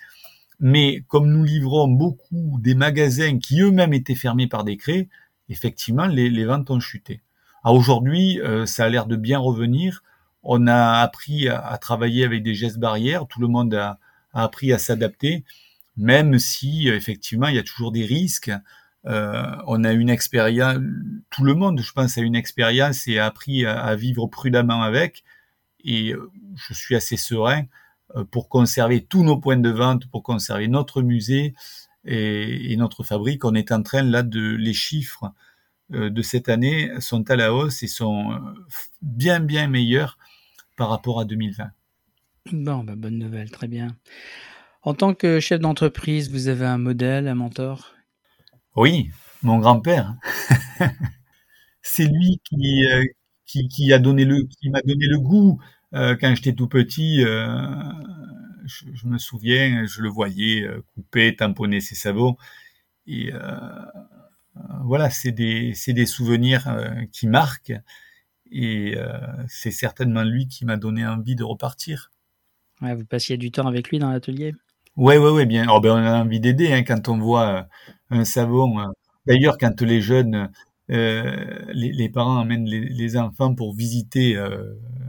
Mais 0.61 1.03
comme 1.07 1.29
nous 1.29 1.43
livrons 1.43 1.87
beaucoup 1.87 2.57
des 2.59 2.75
magasins 2.75 3.37
qui 3.37 3.61
eux-mêmes 3.61 3.93
étaient 3.93 4.15
fermés 4.15 4.47
par 4.47 4.63
décret, 4.63 5.09
effectivement, 5.49 6.05
les, 6.05 6.45
ventes 6.45 6.69
ont 6.71 6.79
chuté. 6.79 7.21
Aujourd'hui, 7.65 8.39
euh, 8.41 8.65
ça 8.65 8.85
a 8.85 8.89
l'air 8.89 9.05
de 9.05 9.17
bien 9.17 9.39
revenir. 9.39 10.03
On 10.43 10.67
a 10.67 11.01
appris 11.01 11.49
à, 11.49 11.77
travailler 11.79 12.23
avec 12.23 12.43
des 12.43 12.55
gestes 12.55 12.79
barrières. 12.79 13.27
Tout 13.27 13.41
le 13.41 13.47
monde 13.47 13.73
a, 13.73 13.99
appris 14.33 14.71
à 14.71 14.77
s'adapter, 14.77 15.43
même 15.97 16.39
si 16.39 16.87
effectivement 16.87 17.47
il 17.47 17.55
y 17.55 17.59
a 17.59 17.63
toujours 17.63 17.91
des 17.91 18.05
risques. 18.05 18.51
Euh, 19.05 19.55
on 19.67 19.83
a 19.83 19.91
une 19.91 20.09
expérience, 20.09 20.77
tout 21.29 21.43
le 21.43 21.55
monde, 21.55 21.81
je 21.81 21.91
pense, 21.91 22.17
a 22.17 22.21
une 22.21 22.35
expérience 22.35 23.07
et 23.07 23.19
a 23.19 23.25
appris 23.25 23.65
à 23.65 23.95
vivre 23.95 24.27
prudemment 24.27 24.81
avec 24.81 25.23
et 25.83 26.13
euh, 26.13 26.29
je 26.55 26.73
suis 26.73 26.95
assez 26.95 27.17
serein 27.17 27.63
euh, 28.15 28.23
pour 28.23 28.49
conserver 28.49 29.03
tous 29.03 29.23
nos 29.23 29.37
points 29.37 29.57
de 29.57 29.69
vente, 29.69 30.07
pour 30.09 30.23
conserver 30.23 30.67
notre 30.67 31.01
musée 31.01 31.53
et, 32.05 32.71
et 32.71 32.77
notre 32.77 33.03
fabrique. 33.03 33.45
On 33.45 33.53
est 33.53 33.71
en 33.71 33.81
train 33.83 34.03
là 34.03 34.23
de 34.23 34.55
les 34.55 34.73
chiffres 34.73 35.31
euh, 35.93 36.09
de 36.09 36.21
cette 36.21 36.49
année 36.49 36.91
sont 36.99 37.29
à 37.31 37.35
la 37.35 37.53
hausse 37.53 37.81
et 37.83 37.87
sont 37.87 38.39
bien 39.01 39.39
bien 39.39 39.67
meilleurs 39.67 40.17
par 40.77 40.89
rapport 40.89 41.19
à 41.19 41.25
2020. 41.25 41.71
Bon, 42.51 42.83
bah 42.83 42.93
bonne 42.95 43.17
nouvelle, 43.17 43.51
très 43.51 43.67
bien. 43.67 43.95
En 44.81 44.93
tant 44.93 45.13
que 45.13 45.39
chef 45.39 45.59
d'entreprise, 45.59 46.31
vous 46.31 46.47
avez 46.47 46.65
un 46.65 46.77
modèle, 46.77 47.27
un 47.27 47.35
mentor? 47.35 47.93
Oui, 48.75 49.11
mon 49.43 49.59
grand-père. 49.59 50.15
C'est 51.81 52.05
lui 52.05 52.39
qui, 52.45 52.85
qui, 53.49 53.67
qui, 53.67 53.91
a 53.91 53.99
donné 53.99 54.25
le, 54.25 54.43
qui 54.43 54.69
m'a 54.69 54.81
donné 54.81 55.07
le 55.07 55.19
goût 55.19 55.59
euh, 55.95 56.15
quand 56.15 56.33
j'étais 56.35 56.53
tout 56.53 56.67
petit. 56.67 57.23
Euh, 57.25 57.65
je, 58.65 58.85
je, 58.93 59.07
me 59.07 59.17
souviens, 59.17 59.85
je 59.87 60.03
le 60.03 60.09
voyais 60.09 60.63
euh, 60.63 60.83
couper, 60.93 61.35
tamponner 61.35 61.81
ses 61.81 61.95
sabots. 61.95 62.37
Et 63.07 63.31
voilà, 64.83 65.09
c'est 65.09 65.31
des, 65.31 65.73
c'est 65.73 65.93
des 65.93 66.05
souvenirs 66.05 66.67
qui 67.11 67.25
marquent. 67.25 67.73
Et 68.51 68.95
c'est 69.47 69.71
certainement 69.71 70.21
lui 70.21 70.47
qui 70.47 70.63
m'a 70.63 70.77
donné 70.77 71.07
envie 71.07 71.35
de 71.35 71.43
repartir. 71.43 72.11
Ouais, 72.83 72.93
vous 72.93 73.05
passiez 73.05 73.37
du 73.37 73.49
temps 73.49 73.65
avec 73.65 73.89
lui 73.89 73.97
dans 73.97 74.11
l'atelier? 74.11 74.53
Oui, 74.95 75.17
oui, 75.17 75.31
oui, 75.31 75.47
bien. 75.47 75.65
Oh, 75.71 75.79
ben, 75.79 75.93
on 75.93 76.05
a 76.05 76.21
envie 76.21 76.39
d'aider 76.39 76.71
hein, 76.71 76.83
quand 76.83 77.09
on 77.09 77.17
voit 77.17 77.67
un 78.11 78.25
savon. 78.25 78.93
D'ailleurs, 79.25 79.57
quand 79.57 79.81
les 79.81 80.01
jeunes 80.01 80.51
euh, 80.91 81.45
les, 81.71 81.91
les, 81.91 82.09
parents 82.09 82.39
amènent 82.39 82.65
les, 82.65 82.81
les, 82.81 83.17
enfants 83.17 83.53
pour 83.53 83.75
visiter 83.75 84.35
euh, 84.35 84.63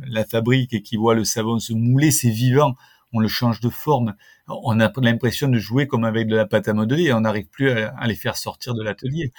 la 0.07 0.25
fabrique 0.25 0.75
et 0.75 0.83
qui 0.83 0.97
voient 0.97 1.15
le 1.15 1.25
savon 1.25 1.59
se 1.59 1.73
mouler, 1.73 2.11
c'est 2.11 2.31
vivant. 2.31 2.75
On 3.13 3.19
le 3.19 3.29
change 3.29 3.61
de 3.61 3.71
forme. 3.71 4.15
On 4.47 4.79
a 4.79 4.93
l'impression 5.01 5.49
de 5.49 5.59
jouer 5.59 5.87
comme 5.87 6.05
avec 6.05 6.29
de 6.29 6.37
la 6.37 6.47
pâte 6.47 6.69
à 6.69 6.75
modeler 6.75 7.05
et 7.05 7.13
on 7.13 7.21
n'arrive 7.21 7.49
plus 7.49 7.71
à, 7.71 7.89
à, 7.97 8.07
les 8.07 8.15
faire 8.15 8.37
sortir 8.37 8.75
de 8.75 8.83
l'atelier. 8.83 9.33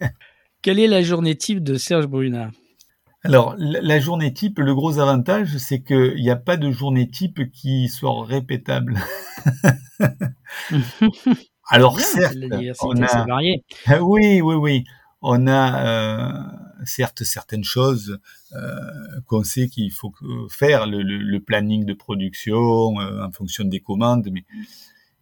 Quelle 0.62 0.78
est 0.78 0.86
la 0.86 1.02
journée 1.02 1.36
type 1.36 1.62
de 1.62 1.76
Serge 1.76 2.06
Brunat 2.06 2.50
alors, 3.22 3.54
la 3.58 4.00
journée 4.00 4.32
type, 4.32 4.60
le 4.60 4.74
gros 4.74 4.98
avantage, 4.98 5.58
c'est 5.58 5.82
qu'il 5.82 6.14
n'y 6.14 6.30
a 6.30 6.36
pas 6.36 6.56
de 6.56 6.70
journée 6.70 7.06
type 7.06 7.52
qui 7.52 7.88
soit 7.88 8.24
répétable. 8.24 8.98
Alors, 11.68 12.00
certes, 12.00 12.38
on 12.80 13.02
a... 13.02 13.26
varié. 13.26 13.62
Oui, 14.00 14.40
oui, 14.40 14.54
oui 14.54 14.84
on 15.22 15.46
a 15.46 15.86
euh, 15.86 16.42
certes 16.84 17.24
certaines 17.24 17.64
choses 17.64 18.18
euh, 18.52 18.80
qu'on 19.26 19.44
sait 19.44 19.68
qu'il 19.68 19.92
faut 19.92 20.12
faire, 20.48 20.86
le, 20.86 21.38
planning 21.38 21.84
de 21.84 21.94
production 21.94 22.98
euh, 23.00 23.24
en 23.24 23.32
fonction 23.32 23.64
des 23.64 23.80
commandes, 23.80 24.28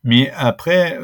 mais, 0.05 0.31
après, 0.31 0.97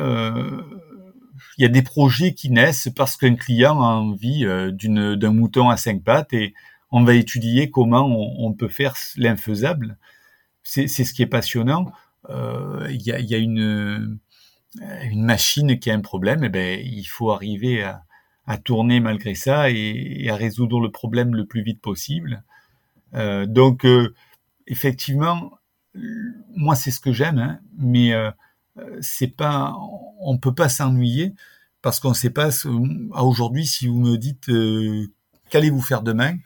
il 1.58 1.62
y 1.62 1.64
a 1.64 1.68
des 1.68 1.82
projets 1.82 2.32
qui 2.32 2.50
naissent 2.50 2.88
parce 2.94 3.16
qu'un 3.16 3.34
client 3.34 3.82
a 3.82 3.88
envie 3.96 4.44
d'un 4.44 5.30
mouton 5.30 5.68
à 5.68 5.76
cinq 5.76 6.02
pattes 6.02 6.32
et 6.32 6.54
on 6.90 7.02
va 7.02 7.14
étudier 7.14 7.70
comment 7.70 8.06
on, 8.06 8.54
peut 8.54 8.68
faire 8.68 8.94
l'infaisable. 9.16 9.98
C'est, 10.62 10.86
ce 10.86 11.12
qui 11.12 11.22
est 11.22 11.26
passionnant. 11.26 11.92
Il 12.30 13.02
y 13.02 13.12
a, 13.12 13.18
y, 13.18 13.34
a, 13.34 13.38
une, 13.38 14.18
une 14.80 15.24
machine 15.24 15.78
qui 15.78 15.90
a 15.90 15.94
un 15.94 16.00
problème, 16.00 16.44
et 16.44 16.46
eh 16.46 16.50
ben 16.50 16.80
il 16.82 17.04
faut 17.04 17.30
arriver 17.30 17.82
à, 17.82 18.04
à 18.46 18.58
tourner 18.58 19.00
malgré 19.00 19.34
ça 19.34 19.70
et, 19.70 20.28
à 20.30 20.36
résoudre 20.36 20.80
le 20.80 20.90
problème 20.90 21.34
le 21.34 21.46
plus 21.46 21.62
vite 21.62 21.80
possible. 21.80 22.42
Euh, 23.14 23.46
donc, 23.46 23.84
euh, 23.86 24.14
effectivement, 24.66 25.58
moi 26.56 26.74
c'est 26.74 26.90
ce 26.90 27.00
que 27.00 27.12
j'aime, 27.12 27.38
hein, 27.38 27.60
mais 27.78 28.12
euh, 28.78 28.98
c'est 29.00 29.28
pas, 29.28 29.74
on 30.20 30.38
peut 30.38 30.54
pas 30.54 30.68
s'ennuyer 30.68 31.34
parce 31.82 32.00
qu'on 32.00 32.14
sait 32.14 32.30
pas. 32.30 32.50
À 33.12 33.24
aujourd'hui, 33.24 33.66
si 33.66 33.86
vous 33.86 34.00
me 34.00 34.16
dites 34.16 34.48
euh, 34.48 35.06
qu'allez-vous 35.50 35.80
faire 35.80 36.02
demain, 36.02 36.36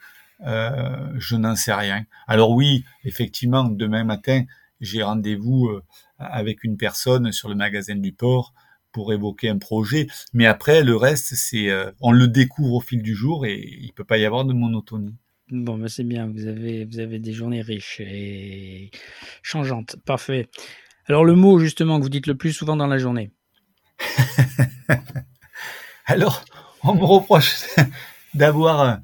euh, 0.45 1.11
je 1.17 1.35
n'en 1.35 1.55
sais 1.55 1.73
rien. 1.73 2.05
Alors 2.27 2.51
oui, 2.51 2.85
effectivement, 3.03 3.63
demain 3.63 4.03
matin, 4.03 4.43
j'ai 4.79 5.03
rendez-vous 5.03 5.69
avec 6.17 6.63
une 6.63 6.77
personne 6.77 7.31
sur 7.31 7.49
le 7.49 7.55
magasin 7.55 7.95
du 7.95 8.13
port 8.13 8.53
pour 8.91 9.13
évoquer 9.13 9.49
un 9.49 9.57
projet. 9.57 10.07
Mais 10.33 10.45
après, 10.45 10.83
le 10.83 10.95
reste, 10.95 11.35
c'est 11.35 11.69
euh, 11.69 11.91
on 12.01 12.11
le 12.11 12.27
découvre 12.27 12.75
au 12.75 12.81
fil 12.81 13.01
du 13.01 13.15
jour 13.15 13.45
et 13.45 13.59
il 13.81 13.93
peut 13.93 14.03
pas 14.03 14.17
y 14.17 14.25
avoir 14.25 14.45
de 14.45 14.53
monotonie. 14.53 15.15
Bon, 15.51 15.77
ben 15.77 15.87
c'est 15.87 16.03
bien. 16.03 16.27
Vous 16.27 16.45
avez 16.47 16.85
vous 16.85 16.99
avez 16.99 17.19
des 17.19 17.33
journées 17.33 17.61
riches 17.61 17.99
et 18.01 18.91
changeantes. 19.41 19.95
Parfait. 20.05 20.47
Alors 21.05 21.25
le 21.25 21.35
mot 21.35 21.57
justement 21.59 21.97
que 21.97 22.03
vous 22.03 22.09
dites 22.09 22.27
le 22.27 22.35
plus 22.35 22.53
souvent 22.53 22.75
dans 22.75 22.87
la 22.87 22.99
journée. 22.99 23.31
Alors, 26.05 26.43
on 26.83 26.95
me 26.95 27.03
reproche 27.03 27.65
d'avoir 28.33 28.81
euh, 28.81 28.95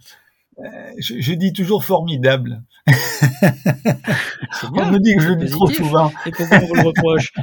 je, 0.99 1.19
je, 1.19 1.33
dis 1.33 1.53
toujours 1.53 1.83
formidable. 1.83 2.63
On 4.73 4.91
me 4.91 4.99
dit 4.99 5.15
que 5.15 5.21
je 5.21 5.29
le 5.29 5.35
dis 5.37 5.49
trop 5.49 5.69
souvent. 5.69 6.11
Et 6.25 6.31
pourquoi 6.31 6.59
on 6.61 6.65
vous 6.67 6.75
le 6.75 6.81
reproche 6.81 7.33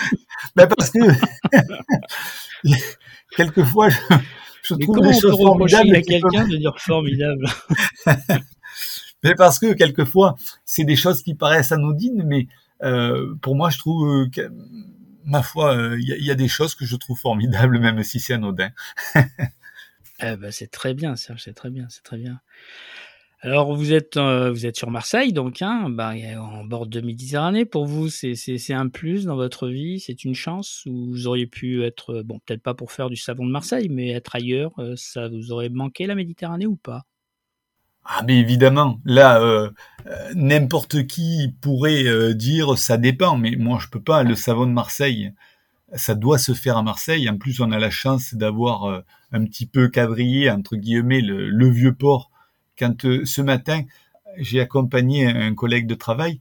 ben 0.56 0.66
Parce 0.66 0.90
que 0.90 0.98
quelquefois, 3.36 3.88
je, 3.90 3.96
je 4.62 4.74
Mais 4.74 4.84
trouve 4.84 5.00
des 5.00 5.12
choses 5.20 5.36
formidables. 5.36 5.94
à 5.94 6.02
quelqu'un 6.02 6.46
de 6.48 6.56
dire 6.56 6.74
formidable? 6.78 7.46
Mais 9.24 9.34
parce 9.34 9.58
que 9.58 9.72
quelquefois, 9.74 10.36
c'est 10.64 10.84
des 10.84 10.96
choses 10.96 11.22
qui 11.22 11.34
paraissent 11.34 11.72
anodines, 11.72 12.22
mais 12.24 12.46
euh, 12.82 13.34
pour 13.42 13.56
moi, 13.56 13.70
je 13.70 13.78
trouve 13.78 14.08
euh, 14.08 14.28
que, 14.30 14.50
ma 15.24 15.42
foi, 15.42 15.76
euh, 15.76 15.96
il 16.00 16.08
y, 16.08 16.12
a- 16.12 16.16
il 16.16 16.24
y 16.24 16.30
a 16.30 16.34
des 16.36 16.48
choses 16.48 16.74
que 16.74 16.84
je 16.86 16.96
trouve 16.96 17.18
formidables, 17.18 17.78
même 17.80 18.02
si 18.04 18.20
c'est 18.20 18.34
anodin. 18.34 18.70
Eh 20.20 20.36
ben, 20.36 20.50
c'est 20.50 20.70
très 20.70 20.94
bien, 20.94 21.16
Serge, 21.16 21.42
c'est 21.44 21.54
très 21.54 21.70
bien, 21.70 21.86
c'est 21.90 22.02
très 22.02 22.16
bien. 22.18 22.40
Alors, 23.40 23.72
vous 23.72 23.92
êtes, 23.92 24.16
euh, 24.16 24.50
vous 24.50 24.66
êtes 24.66 24.76
sur 24.76 24.90
Marseille, 24.90 25.32
donc, 25.32 25.62
hein, 25.62 25.88
bah, 25.90 26.12
en 26.40 26.64
bord 26.64 26.88
de 26.88 27.00
Méditerranée. 27.00 27.64
Pour 27.64 27.86
vous, 27.86 28.08
c'est, 28.08 28.34
un 28.72 28.88
plus 28.88 29.26
dans 29.26 29.36
votre 29.36 29.68
vie, 29.68 30.00
c'est 30.00 30.24
une 30.24 30.34
chance? 30.34 30.82
Ou 30.86 31.10
vous 31.10 31.26
auriez 31.28 31.46
pu 31.46 31.84
être, 31.84 32.16
euh, 32.16 32.22
bon, 32.24 32.40
peut-être 32.44 32.62
pas 32.62 32.74
pour 32.74 32.90
faire 32.90 33.08
du 33.08 33.14
savon 33.14 33.46
de 33.46 33.52
Marseille, 33.52 33.88
mais 33.90 34.10
être 34.10 34.34
ailleurs, 34.34 34.72
euh, 34.80 34.94
ça 34.96 35.28
vous 35.28 35.52
aurait 35.52 35.68
manqué 35.68 36.06
la 36.06 36.16
Méditerranée 36.16 36.66
ou 36.66 36.74
pas? 36.74 37.04
Ah, 38.04 38.24
mais 38.26 38.38
évidemment, 38.38 39.00
là, 39.04 39.70
n'importe 40.34 41.06
qui 41.06 41.54
pourrait 41.60 42.34
dire 42.34 42.78
ça 42.78 42.96
dépend, 42.96 43.36
mais 43.36 43.54
moi, 43.56 43.78
je 43.82 43.88
peux 43.88 44.00
pas. 44.00 44.22
Le 44.22 44.34
savon 44.34 44.64
de 44.66 44.72
Marseille, 44.72 45.34
ça 45.94 46.14
doit 46.14 46.38
se 46.38 46.54
faire 46.54 46.78
à 46.78 46.82
Marseille. 46.82 47.28
En 47.28 47.36
plus, 47.36 47.60
on 47.60 47.70
a 47.70 47.78
la 47.78 47.90
chance 47.90 48.32
d'avoir 48.32 49.02
un 49.30 49.44
petit 49.44 49.66
peu 49.66 49.88
quadrillé, 49.88 50.50
entre 50.50 50.76
guillemets, 50.76 51.20
le, 51.20 51.50
le 51.50 51.68
vieux 51.68 51.94
port. 51.94 52.30
Quand 52.78 53.04
euh, 53.04 53.24
ce 53.24 53.42
matin, 53.42 53.82
j'ai 54.36 54.60
accompagné 54.60 55.26
un 55.26 55.54
collègue 55.54 55.86
de 55.86 55.94
travail, 55.94 56.40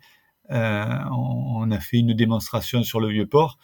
euh, 0.51 0.85
on, 1.11 1.69
a 1.71 1.79
fait 1.79 1.97
une 1.97 2.13
démonstration 2.13 2.83
sur 2.83 2.99
le 2.99 3.09
vieux 3.09 3.25
port, 3.25 3.57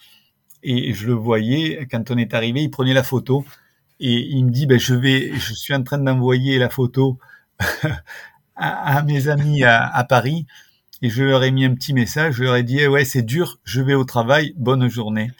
et 0.62 0.92
je 0.92 1.06
le 1.06 1.14
voyais, 1.14 1.86
quand 1.90 2.10
on 2.10 2.18
est 2.18 2.34
arrivé, 2.34 2.62
il 2.62 2.70
prenait 2.70 2.94
la 2.94 3.02
photo, 3.02 3.44
et 4.00 4.12
il 4.12 4.44
me 4.46 4.50
dit, 4.50 4.66
ben, 4.66 4.78
je 4.78 5.54
suis 5.54 5.74
en 5.74 5.82
train 5.82 5.98
d'envoyer 5.98 6.58
la 6.58 6.68
photo 6.68 7.18
à, 8.56 9.02
mes 9.02 9.28
amis 9.28 9.64
à, 9.64 9.86
à 9.86 10.04
Paris, 10.04 10.46
et 11.02 11.10
je 11.10 11.22
leur 11.22 11.42
ai 11.44 11.50
mis 11.50 11.64
un 11.64 11.74
petit 11.74 11.94
message, 11.94 12.34
je 12.34 12.44
leur 12.44 12.56
ai 12.56 12.62
dit, 12.62 12.78
eh 12.80 12.88
ouais, 12.88 13.04
c'est 13.04 13.22
dur, 13.22 13.58
je 13.64 13.80
vais 13.80 13.94
au 13.94 14.04
travail, 14.04 14.54
bonne 14.56 14.88
journée. 14.88 15.30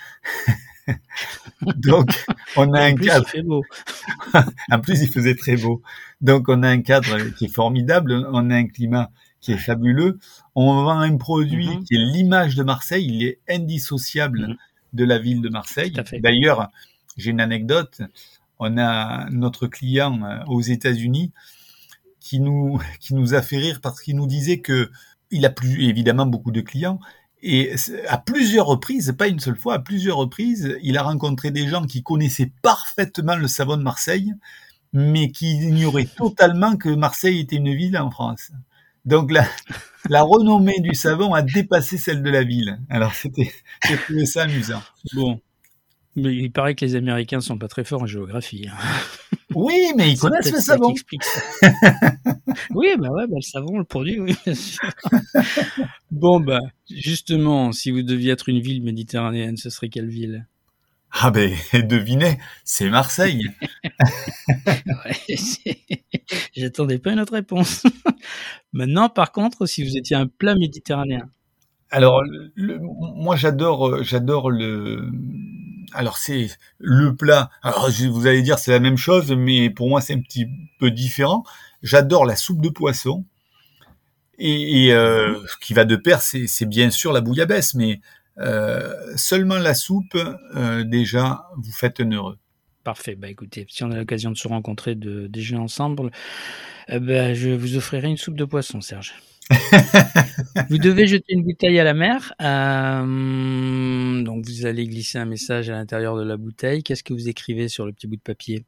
Donc, 1.77 2.09
on 2.57 2.73
a 2.73 2.81
En 2.81 2.93
un 2.93 2.95
plus, 2.95 3.07
cadre. 3.07 3.25
il 3.29 3.31
fait 3.31 3.43
beau. 3.43 3.63
En 4.71 4.81
plus, 4.81 5.01
il 5.03 5.09
faisait 5.11 5.35
très 5.35 5.57
beau. 5.57 5.83
Donc, 6.21 6.49
on 6.49 6.63
a 6.63 6.69
un 6.69 6.83
cadre 6.83 7.19
qui 7.37 7.47
est 7.47 7.55
formidable, 7.55 8.27
on 8.33 8.51
a 8.51 8.55
un 8.57 8.67
climat 8.67 9.11
qui 9.41 9.53
est 9.53 9.59
fabuleux. 9.59 10.19
On 10.55 10.85
vend 10.85 10.99
un 11.01 11.17
produit 11.17 11.69
Mhm. 11.69 11.85
qui 11.85 11.95
est 11.95 11.99
l'image 11.99 12.55
de 12.57 12.63
Marseille, 12.63 13.07
il 13.07 13.23
est 13.25 13.41
indissociable 13.49 14.49
Mhm. 14.49 14.57
de 14.95 15.05
la 15.05 15.19
ville 15.19 15.41
de 15.43 15.49
Marseille. 15.49 15.93
D'ailleurs, 16.21 16.71
j'ai 17.17 17.31
une 17.31 17.41
anecdote. 17.41 18.01
On 18.59 18.79
a 18.79 19.29
notre 19.31 19.67
client 19.67 20.23
euh, 20.23 20.45
aux 20.47 20.61
États-Unis 20.63 21.33
qui 22.21 22.41
nous 22.41 22.79
qui 23.01 23.15
nous 23.15 23.35
a 23.35 23.43
fait 23.43 23.59
rire 23.59 23.81
parce 23.83 24.01
qu'il 24.01 24.17
nous 24.17 24.27
disait 24.27 24.61
que 24.61 24.91
il 25.31 25.45
a 25.45 25.51
plus 25.51 25.85
évidemment 25.85 26.27
beaucoup 26.27 26.53
de 26.53 26.61
clients 26.61 27.01
et 27.47 27.75
à 28.09 28.17
plusieurs 28.17 28.65
reprises, 28.67 29.15
pas 29.19 29.29
une 29.29 29.39
seule 29.39 29.57
fois, 29.57 29.75
à 29.75 29.79
plusieurs 29.79 30.17
reprises, 30.17 30.79
il 30.83 30.97
a 30.97 31.03
rencontré 31.03 31.51
des 31.51 31.69
gens 31.69 31.85
qui 31.85 32.03
connaissaient 32.03 32.51
parfaitement 32.63 33.37
le 33.37 33.49
savon 33.49 33.77
de 33.77 33.83
Marseille, 33.83 34.33
mais 34.95 35.31
qui 35.31 35.53
ignoraient 35.53 36.09
totalement 36.17 36.77
que 36.77 36.89
Marseille 36.89 37.41
était 37.41 37.57
une 37.57 37.75
ville 37.75 37.99
en 37.99 38.11
France. 38.11 38.51
Donc 39.05 39.31
la, 39.31 39.47
la 40.09 40.23
renommée 40.23 40.81
du 40.81 40.95
savon 40.95 41.35
a 41.35 41.43
dépassé 41.43 41.99
celle 41.99 42.23
de 42.23 42.31
la 42.31 42.45
ville. 42.45 42.79
Alors 42.89 43.15
c'était, 43.15 43.53
j'ai 43.87 43.99
trouvé 43.99 44.25
ça 44.25 44.45
amusant. 44.45 44.83
Bon. 45.13 45.39
Mais 46.17 46.35
il 46.35 46.51
paraît 46.51 46.75
que 46.75 46.85
les 46.87 46.95
Américains 46.97 47.41
sont 47.41 47.59
pas 47.59 47.69
très 47.69 47.85
forts 47.85 48.03
en 48.03 48.07
géographie. 48.07 48.69
hein. 48.71 49.37
Oui, 49.55 49.93
mais 49.97 50.13
ils 50.13 50.19
connaissent 50.19 50.53
le 50.53 50.61
savon. 50.61 50.95
oui, 52.75 52.89
bah 52.99 53.09
ouais, 53.11 53.27
bah 53.27 53.37
le 53.37 53.43
savon, 53.43 53.79
le 53.79 53.85
produit, 53.85 54.21
oui, 54.21 54.35
bien 54.45 54.55
sûr. 54.55 54.89
bon, 56.11 56.41
bah, 56.41 56.61
justement, 56.91 57.73
si 57.73 57.91
vous 57.91 58.03
deviez 58.03 58.33
être 58.33 58.49
une 58.49 58.61
ville 58.61 58.83
méditerranéenne, 58.83 59.57
ce 59.57 59.71
serait 59.71 59.89
quelle 59.89 60.09
ville? 60.09 60.47
Ah 61.13 61.31
ben, 61.31 61.55
devinez, 61.73 62.39
c'est 62.65 62.91
Marseille. 62.91 63.49
Ouais, 64.69 65.37
J'attendais 66.57 66.99
pas 66.99 67.13
une 67.13 67.21
autre 67.21 67.35
réponse. 67.35 67.85
Maintenant, 68.73 69.09
par 69.09 69.31
contre, 69.31 69.67
si 69.67 69.85
vous 69.85 69.97
étiez 69.97 70.17
un 70.17 70.27
plat 70.27 70.57
méditerranéen, 70.57 71.29
Alors, 71.97 72.23
moi, 72.57 73.37
j'adore, 73.37 73.89
euh, 73.89 74.03
j'adore 74.03 74.51
le. 74.51 75.11
Alors, 75.93 76.19
c'est 76.19 76.49
le 76.79 77.15
plat. 77.15 77.51
Alors, 77.63 77.89
je- 77.91 78.07
vous 78.09 78.27
allez 78.27 78.43
dire 78.43 78.59
c'est 78.59 78.73
la 78.73 78.81
même 78.81 78.97
chose, 78.97 79.31
mais 79.33 79.71
pour 79.71 79.89
moi, 79.89 80.01
c'est 80.01 80.15
un 80.15 80.21
petit 80.21 80.47
peu 80.81 80.91
différent. 80.91 81.45
J'adore 81.83 82.25
la 82.27 82.35
soupe 82.37 82.61
de 82.61 82.69
poisson. 82.69 83.25
Et, 84.39 84.93
euh, 84.93 85.39
ce 85.47 85.57
qui 85.65 85.75
va 85.75 85.85
de 85.85 85.95
pair, 85.95 86.21
c'est 86.21 86.67
bien 86.67 86.91
sûr 86.91 87.13
la 87.13 87.21
bouillabaisse, 87.21 87.75
mais 87.75 88.01
euh, 88.39 88.93
seulement 89.17 89.59
la 89.59 89.75
soupe, 89.75 90.19
déjà, 90.85 91.47
vous 91.57 91.71
faites 91.73 92.01
heureux. 92.01 92.39
parfait. 92.83 93.15
Bah 93.15 93.29
écoutez, 93.29 93.65
si 93.71 93.85
on 93.85 93.91
a 93.93 93.97
l'occasion 93.97 94.33
de 94.33 94.37
se 94.37 94.49
rencontrer, 94.49 94.97
de 94.97 95.29
déjeuner 95.29 95.61
ensemble, 95.61 96.11
ben, 96.89 97.33
je 97.33 97.51
vous 97.51 97.77
offrirai 97.77 98.09
une 98.09 98.17
soupe 98.17 98.37
de 98.37 98.45
poisson, 98.45 98.81
Serge. 98.81 99.15
vous 100.71 100.79
devez 100.79 101.07
jeter 101.07 101.35
une 101.35 101.43
bouteille 101.45 101.79
à 101.79 101.85
la 101.85 101.95
mer. 101.95 102.33
euh, 102.41 104.23
donc 104.23 104.45
vous 104.47 104.67
allez 104.67 104.87
glisser 104.87 105.19
un 105.19 105.25
message 105.27 105.69
à 105.71 105.73
l'intérieur 105.75 106.17
de 106.17 106.23
la 106.25 106.37
bouteille. 106.37 106.83
Qu'est-ce 106.83 107.03
que 107.03 107.13
vous 107.13 107.29
écrivez 107.29 107.69
sur 107.69 107.87
le 107.87 107.93
petit 107.93 108.07
bout 108.07 108.17
de 108.17 108.23
papier? 108.23 108.65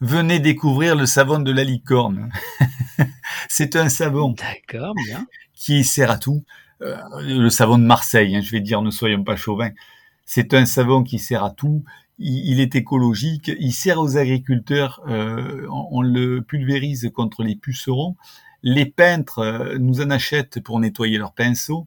Venez 0.00 0.38
découvrir 0.40 0.94
le 0.94 1.06
savon 1.06 1.40
de 1.40 1.50
la 1.52 1.64
licorne. 1.64 2.30
c'est 3.48 3.74
un 3.76 3.88
savon 3.88 4.32
D'accord, 4.32 4.94
bien. 5.06 5.26
qui 5.54 5.84
sert 5.84 6.10
à 6.10 6.18
tout. 6.18 6.44
Euh, 6.82 6.96
le 7.22 7.48
savon 7.50 7.78
de 7.78 7.84
Marseille, 7.84 8.36
hein, 8.36 8.40
je 8.40 8.50
vais 8.52 8.60
dire, 8.60 8.80
ne 8.82 8.90
soyons 8.90 9.24
pas 9.24 9.34
chauvins. 9.36 9.70
C'est 10.24 10.54
un 10.54 10.66
savon 10.66 11.02
qui 11.02 11.18
sert 11.18 11.42
à 11.42 11.50
tout. 11.50 11.84
Il, 12.18 12.48
il 12.52 12.60
est 12.60 12.76
écologique. 12.76 13.50
Il 13.58 13.72
sert 13.72 13.98
aux 14.00 14.16
agriculteurs. 14.16 15.00
euh, 15.08 15.66
on, 15.70 15.88
on 15.98 16.02
le 16.02 16.42
pulvérise 16.42 17.10
contre 17.12 17.42
les 17.42 17.56
pucerons. 17.56 18.16
Les 18.62 18.86
peintres 18.86 19.38
euh, 19.38 19.78
nous 19.78 20.00
en 20.00 20.10
achètent 20.10 20.60
pour 20.60 20.80
nettoyer 20.80 21.18
leurs 21.18 21.34
pinceaux. 21.34 21.86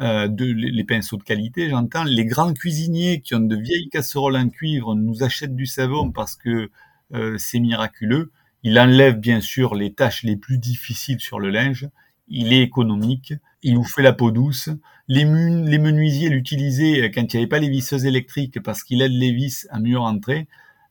Euh, 0.00 0.26
les 0.38 0.84
pinceaux 0.84 1.18
de 1.18 1.22
qualité, 1.22 1.68
j'entends. 1.68 2.04
Les 2.04 2.24
grands 2.24 2.54
cuisiniers 2.54 3.20
qui 3.20 3.34
ont 3.34 3.40
de 3.40 3.56
vieilles 3.56 3.90
casseroles 3.90 4.36
en 4.36 4.48
cuivre 4.48 4.94
nous 4.94 5.22
achètent 5.22 5.54
du 5.54 5.66
savon 5.66 6.10
parce 6.10 6.34
que 6.34 6.70
euh, 7.14 7.36
c'est 7.38 7.60
miraculeux. 7.60 8.32
Il 8.62 8.78
enlève 8.78 9.16
bien 9.16 9.40
sûr 9.40 9.74
les 9.74 9.92
tâches 9.92 10.22
les 10.22 10.36
plus 10.36 10.58
difficiles 10.58 11.20
sur 11.20 11.38
le 11.38 11.50
linge. 11.50 11.88
Il 12.28 12.52
est 12.52 12.62
économique. 12.62 13.34
Il 13.62 13.76
vous 13.76 13.84
fait 13.84 14.02
la 14.02 14.14
peau 14.14 14.30
douce. 14.30 14.70
Les, 15.08 15.24
les 15.24 15.78
menuisiers 15.78 16.30
l'utilisaient 16.30 17.10
quand 17.10 17.22
il 17.22 17.36
n'y 17.36 17.42
avait 17.42 17.48
pas 17.48 17.58
les 17.58 17.68
visseuses 17.68 18.06
électriques 18.06 18.62
parce 18.62 18.82
qu'il 18.82 19.02
aide 19.02 19.12
les 19.12 19.32
vis 19.32 19.66
à 19.70 19.78
mieux 19.78 19.98
rentrer. 19.98 20.48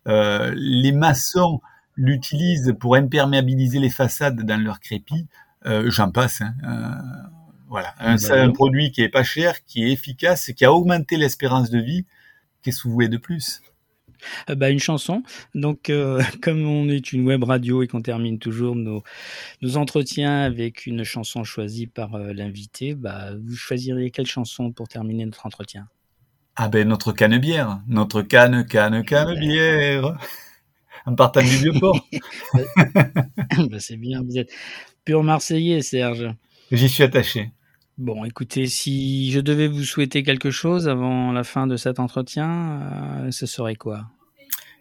Euh, 0.07 0.53
les 0.55 0.91
maçons 0.91 1.61
l'utilisent 2.01 2.75
pour 2.79 2.95
imperméabiliser 2.95 3.79
les 3.79 3.89
façades 3.89 4.41
dans 4.43 4.61
leur 4.61 4.79
crépi. 4.79 5.27
Euh, 5.65 5.89
J'en 5.91 6.11
passe. 6.11 6.41
hein. 6.41 6.55
Euh, 6.65 7.27
voilà, 7.67 7.95
un, 7.99 8.17
Bah 8.17 8.17
c'est 8.17 8.37
un 8.37 8.49
oui. 8.49 8.51
produit 8.51 8.91
qui 8.91 9.01
est 9.01 9.09
pas 9.09 9.23
cher, 9.23 9.63
qui 9.65 9.83
est 9.85 9.91
efficace, 9.91 10.51
qui 10.55 10.65
a 10.65 10.73
augmenté 10.73 11.17
l'espérance 11.17 11.69
de 11.69 11.79
vie. 11.79 12.05
Qu'est-ce 12.63 12.83
que 12.83 12.87
vous 12.89 12.93
voulez 12.95 13.09
de 13.09 13.17
plus? 13.17 13.63
Euh, 14.49 14.55
bah, 14.55 14.69
une 14.69 14.79
chanson. 14.79 15.23
Donc, 15.55 15.89
euh, 15.89 16.21
comme 16.41 16.65
on 16.65 16.89
est 16.89 17.13
une 17.13 17.25
web 17.25 17.43
radio 17.43 17.81
et 17.83 17.87
qu'on 17.87 18.01
termine 18.01 18.39
toujours 18.39 18.75
nos, 18.75 19.03
nos 19.61 19.77
entretiens 19.77 20.41
avec 20.41 20.85
une 20.85 21.03
chanson 21.03 21.43
choisie 21.43 21.87
par 21.87 22.15
euh, 22.15 22.33
l'invité, 22.33 22.95
bah, 22.95 23.31
vous 23.35 23.55
choisiriez 23.55 24.11
quelle 24.11 24.27
chanson 24.27 24.71
pour 24.71 24.87
terminer 24.87 25.25
notre 25.25 25.45
entretien? 25.45 25.87
Ah 26.55 26.69
ben 26.69 26.87
notre 26.87 27.11
canne 27.13 27.37
bière, 27.39 27.81
notre 27.87 28.21
canne, 28.21 28.65
canne, 28.65 29.03
canne 29.03 29.35
En 31.05 31.15
partant 31.15 31.41
du 31.41 31.47
vieux 31.57 31.73
port. 31.79 32.05
Bah, 33.69 33.77
C'est 33.79 33.97
bien, 33.97 34.21
vous 34.23 34.37
êtes 34.37 34.49
pur 35.05 35.23
Marseillais, 35.23 35.81
Serge. 35.81 36.27
J'y 36.71 36.89
suis 36.89 37.03
attaché. 37.03 37.51
Bon, 37.97 38.23
écoutez, 38.25 38.67
si 38.67 39.31
je 39.31 39.39
devais 39.39 39.67
vous 39.67 39.83
souhaiter 39.83 40.23
quelque 40.23 40.49
chose 40.51 40.87
avant 40.87 41.31
la 41.31 41.43
fin 41.43 41.67
de 41.67 41.75
cet 41.75 41.99
entretien, 41.99 42.81
euh, 43.25 43.31
ce 43.31 43.45
serait 43.45 43.75
quoi? 43.75 44.05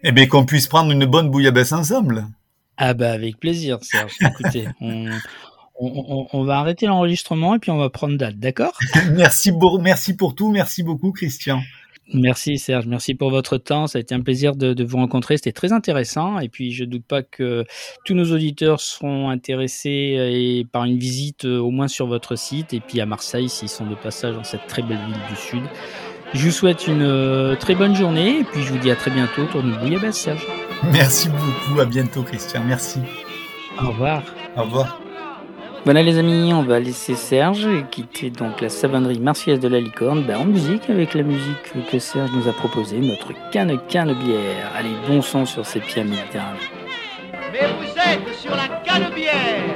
Eh 0.03 0.11
bien 0.11 0.25
qu'on 0.27 0.45
puisse 0.45 0.67
prendre 0.67 0.91
une 0.91 1.05
bonne 1.05 1.29
bouillabaisse 1.29 1.71
ensemble. 1.73 2.25
Ah 2.77 2.93
bah 2.95 3.11
avec 3.11 3.37
plaisir, 3.39 3.77
Serge. 3.83 4.13
Écoutez, 4.21 4.67
on, 4.81 5.05
on, 5.79 6.05
on- 6.23 6.27
on 6.33 6.43
va 6.43 6.57
arrêter 6.59 6.87
l'enregistrement 6.87 7.53
et 7.55 7.59
puis 7.59 7.69
on 7.69 7.77
va 7.77 7.89
prendre 7.91 8.17
date, 8.17 8.37
d'accord? 8.39 8.75
Merci, 9.11 9.51
merci 9.81 10.15
pour 10.15 10.33
tout, 10.33 10.49
merci 10.51 10.81
beaucoup 10.81 11.11
Christian. 11.11 11.61
Merci 12.13 12.57
Serge, 12.57 12.87
merci 12.87 13.15
pour 13.15 13.29
votre 13.29 13.57
temps. 13.57 13.87
Ça 13.87 13.97
a 13.97 14.01
été 14.01 14.13
un 14.13 14.21
plaisir 14.21 14.55
de, 14.55 14.73
de 14.73 14.83
vous 14.83 14.97
rencontrer. 14.97 15.37
C'était 15.37 15.51
très 15.51 15.71
intéressant. 15.71 16.39
Et 16.39 16.49
puis 16.49 16.71
je 16.71 16.83
doute 16.83 17.05
pas 17.05 17.23
que 17.23 17.63
tous 18.05 18.13
nos 18.13 18.31
auditeurs 18.33 18.81
seront 18.81 19.29
intéressés 19.29 20.15
euh, 20.17 20.29
et 20.29 20.65
par 20.69 20.83
une 20.83 20.97
visite 20.97 21.45
euh, 21.45 21.59
au 21.59 21.71
moins 21.71 21.87
sur 21.87 22.07
votre 22.07 22.35
site 22.35 22.73
et 22.73 22.79
puis 22.79 22.99
à 22.99 23.05
Marseille 23.05 23.49
s'ils 23.49 23.69
sont 23.69 23.85
de 23.85 23.95
passage 23.95 24.35
dans 24.35 24.43
cette 24.43 24.67
très 24.67 24.81
belle 24.81 24.99
ville 25.05 25.21
du 25.29 25.35
Sud. 25.35 25.63
Je 26.33 26.45
vous 26.45 26.51
souhaite 26.51 26.87
une 26.87 27.01
euh, 27.01 27.55
très 27.55 27.75
bonne 27.75 27.95
journée 27.95 28.39
et 28.39 28.43
puis 28.43 28.61
je 28.61 28.71
vous 28.71 28.79
dis 28.79 28.91
à 28.91 28.95
très 28.95 29.11
bientôt 29.11 29.43
autour 29.43 29.63
de 29.63 29.71
Bouillabaisse, 29.71 30.17
Serge. 30.17 30.45
Merci 30.91 31.29
beaucoup, 31.29 31.79
à 31.79 31.85
bientôt 31.85 32.23
Christian, 32.23 32.63
merci. 32.65 32.99
Au 33.81 33.89
revoir. 33.89 34.23
Au 34.55 34.63
revoir. 34.63 35.01
Voilà 35.83 36.03
les 36.03 36.19
amis, 36.19 36.53
on 36.53 36.61
va 36.61 36.79
laisser 36.79 37.15
Serge 37.15 37.67
quitter 37.89 38.29
donc 38.29 38.61
la 38.61 38.69
savonnerie 38.69 39.19
marseillaise 39.19 39.59
de 39.59 39.67
la 39.67 39.79
licorne 39.79 40.23
ben, 40.23 40.37
en 40.37 40.45
musique 40.45 40.87
avec 40.91 41.15
la 41.15 41.23
musique 41.23 41.89
que 41.91 41.97
Serge 41.97 42.29
nous 42.33 42.47
a 42.47 42.53
proposée, 42.53 42.99
notre 42.99 43.33
canne 43.49 43.79
canne 43.87 44.13
bière. 44.13 44.71
Allez, 44.77 44.93
bon 45.07 45.23
sang 45.23 45.43
sur 45.43 45.65
ces 45.65 45.79
pieds 45.79 46.03
Méditerranée. 46.03 46.59
Mais 47.51 47.67
vous 47.79 47.93
êtes 47.97 48.35
sur 48.35 48.55
la 48.55 48.67
canne 48.85 49.11
bière 49.15 49.75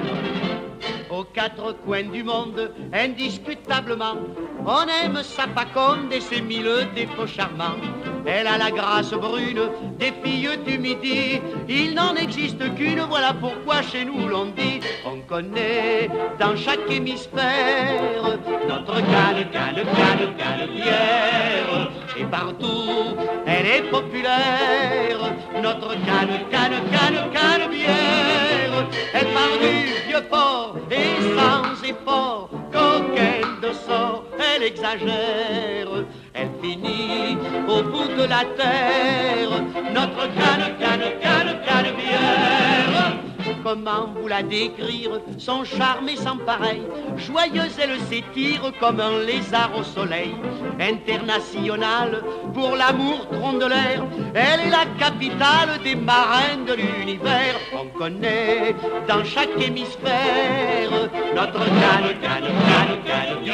aux 1.09 1.23
quatre 1.23 1.75
coins 1.83 2.03
du 2.03 2.23
monde, 2.23 2.71
indiscutablement. 2.93 4.15
On 4.63 4.85
aime 5.03 5.23
sa 5.23 5.47
paconde 5.47 6.11
et 6.11 6.21
ses 6.21 6.41
mille 6.41 6.87
défauts 6.93 7.25
charmants. 7.25 7.81
Elle 8.27 8.47
a 8.47 8.57
la 8.57 8.71
grâce 8.71 9.11
brune 9.11 9.69
des 9.99 10.11
filles 10.23 10.57
du 10.65 10.77
midi. 10.77 11.41
Il 11.69 11.93
n'en 11.93 12.15
existe 12.15 12.73
qu'une, 12.75 13.01
voilà 13.01 13.33
pourquoi 13.33 13.81
chez 13.81 14.03
nous 14.05 14.27
l'on 14.27 14.45
dit. 14.45 14.79
On 15.05 15.19
connaît 15.21 16.09
dans 16.39 16.55
chaque 16.55 16.89
hémisphère 16.89 18.39
notre 18.67 18.95
canne, 18.95 19.45
canne, 19.51 19.83
canne, 19.95 20.35
canne 20.37 20.69
bière. 20.73 21.91
Et 22.17 22.23
partout, 22.23 23.15
elle 23.45 23.65
est 23.65 23.89
populaire. 23.91 25.19
Notre 25.61 25.89
canne, 25.89 26.39
canne, 26.49 26.81
canne, 26.91 27.31
canne 27.31 27.69
bière. 27.69 28.87
Elle 29.13 29.27
part 29.27 29.57
du 29.59 30.09
vieux 30.09 30.23
port 30.29 30.75
et 30.91 31.21
sans 31.35 31.87
effort, 31.87 32.49
coquette 32.71 33.61
de 33.61 33.73
sort, 33.73 34.23
elle 34.39 34.63
exagère. 34.63 36.05
Elle 36.37 36.49
finit 36.61 37.37
au 37.65 37.81
bout 37.81 38.07
de 38.09 38.23
la 38.27 38.43
terre, 38.57 39.49
notre 39.93 40.27
canne, 40.35 40.77
canne, 40.79 41.19
canne, 41.21 41.55
canne 41.65 41.95
bière. 41.95 43.24
Comment 43.63 44.13
vous 44.15 44.27
la 44.27 44.43
décrire 44.43 45.19
Son 45.37 45.63
charme 45.63 46.09
est 46.09 46.17
sans 46.17 46.37
pareil. 46.37 46.81
Joyeuse, 47.17 47.77
elle 47.79 47.99
s'étire 48.01 48.71
comme 48.79 48.99
un 48.99 49.19
lézard 49.19 49.71
au 49.77 49.83
soleil. 49.83 50.35
Internationale 50.79 52.23
pour 52.53 52.75
l'amour 52.75 53.27
l'air. 53.67 54.05
Elle 54.33 54.67
est 54.67 54.69
la 54.69 54.85
capitale 54.99 55.81
des 55.83 55.95
marins 55.95 56.63
de 56.67 56.73
l'univers. 56.73 57.55
On 57.73 57.85
connaît 57.97 58.75
dans 59.07 59.23
chaque 59.23 59.55
hémisphère 59.59 60.91
notre 61.35 61.59
canne, 61.59 62.19
canne, 62.21 62.51
canne, 62.67 63.03
canne. 63.05 63.45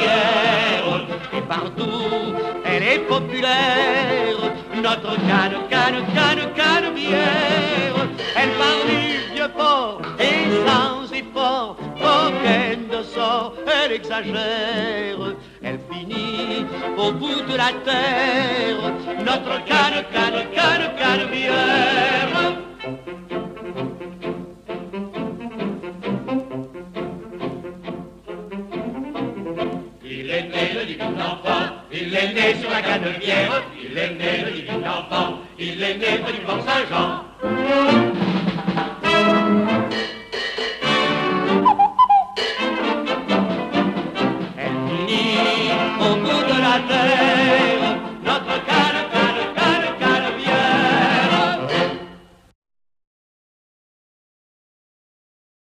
Et 1.34 1.40
partout, 1.42 2.34
elle 2.64 2.82
est 2.82 2.98
populaire. 3.00 4.36
Notre 4.74 5.16
canne, 5.16 5.56
canne, 5.70 6.04
canne, 6.14 6.52
canne 6.54 6.94
bière. 6.94 8.06
Elle 8.36 8.50
parle 8.50 9.11
du 9.62 10.00
et 10.18 10.66
sans 10.66 11.12
effort, 11.12 11.76
aucune 11.96 12.88
de 12.88 13.02
sort, 13.02 13.54
elle 13.66 13.92
exagère. 13.92 15.18
Elle 15.62 15.78
finit 15.90 16.66
au 16.96 17.12
bout 17.12 17.40
de 17.50 17.56
la 17.56 17.72
terre, 17.88 18.82
notre 19.18 19.64
canne, 19.64 20.04
canne, 20.12 20.40
canne, 20.54 20.86
canne 20.98 21.30
bière. 21.30 22.36
Il 30.04 30.30
est 30.30 30.48
né 30.54 30.64
le 30.74 30.86
divin 30.86 31.14
enfant, 31.30 31.64
il 31.92 32.14
est 32.14 32.32
né 32.34 32.54
sur 32.60 32.70
la 32.70 32.82
canne 32.82 33.12
bière, 33.20 33.62
il 33.82 33.96
est 33.96 34.14
né 34.20 34.44
le 34.44 34.50
divin 34.52 34.82
enfant, 34.98 35.38
il 35.58 35.82
est 35.82 35.94
né 35.94 36.12
du 36.32 36.40
Port 36.46 36.62
Saint-Jean. 36.66 38.21
thank 39.12 39.66
you 39.66 39.71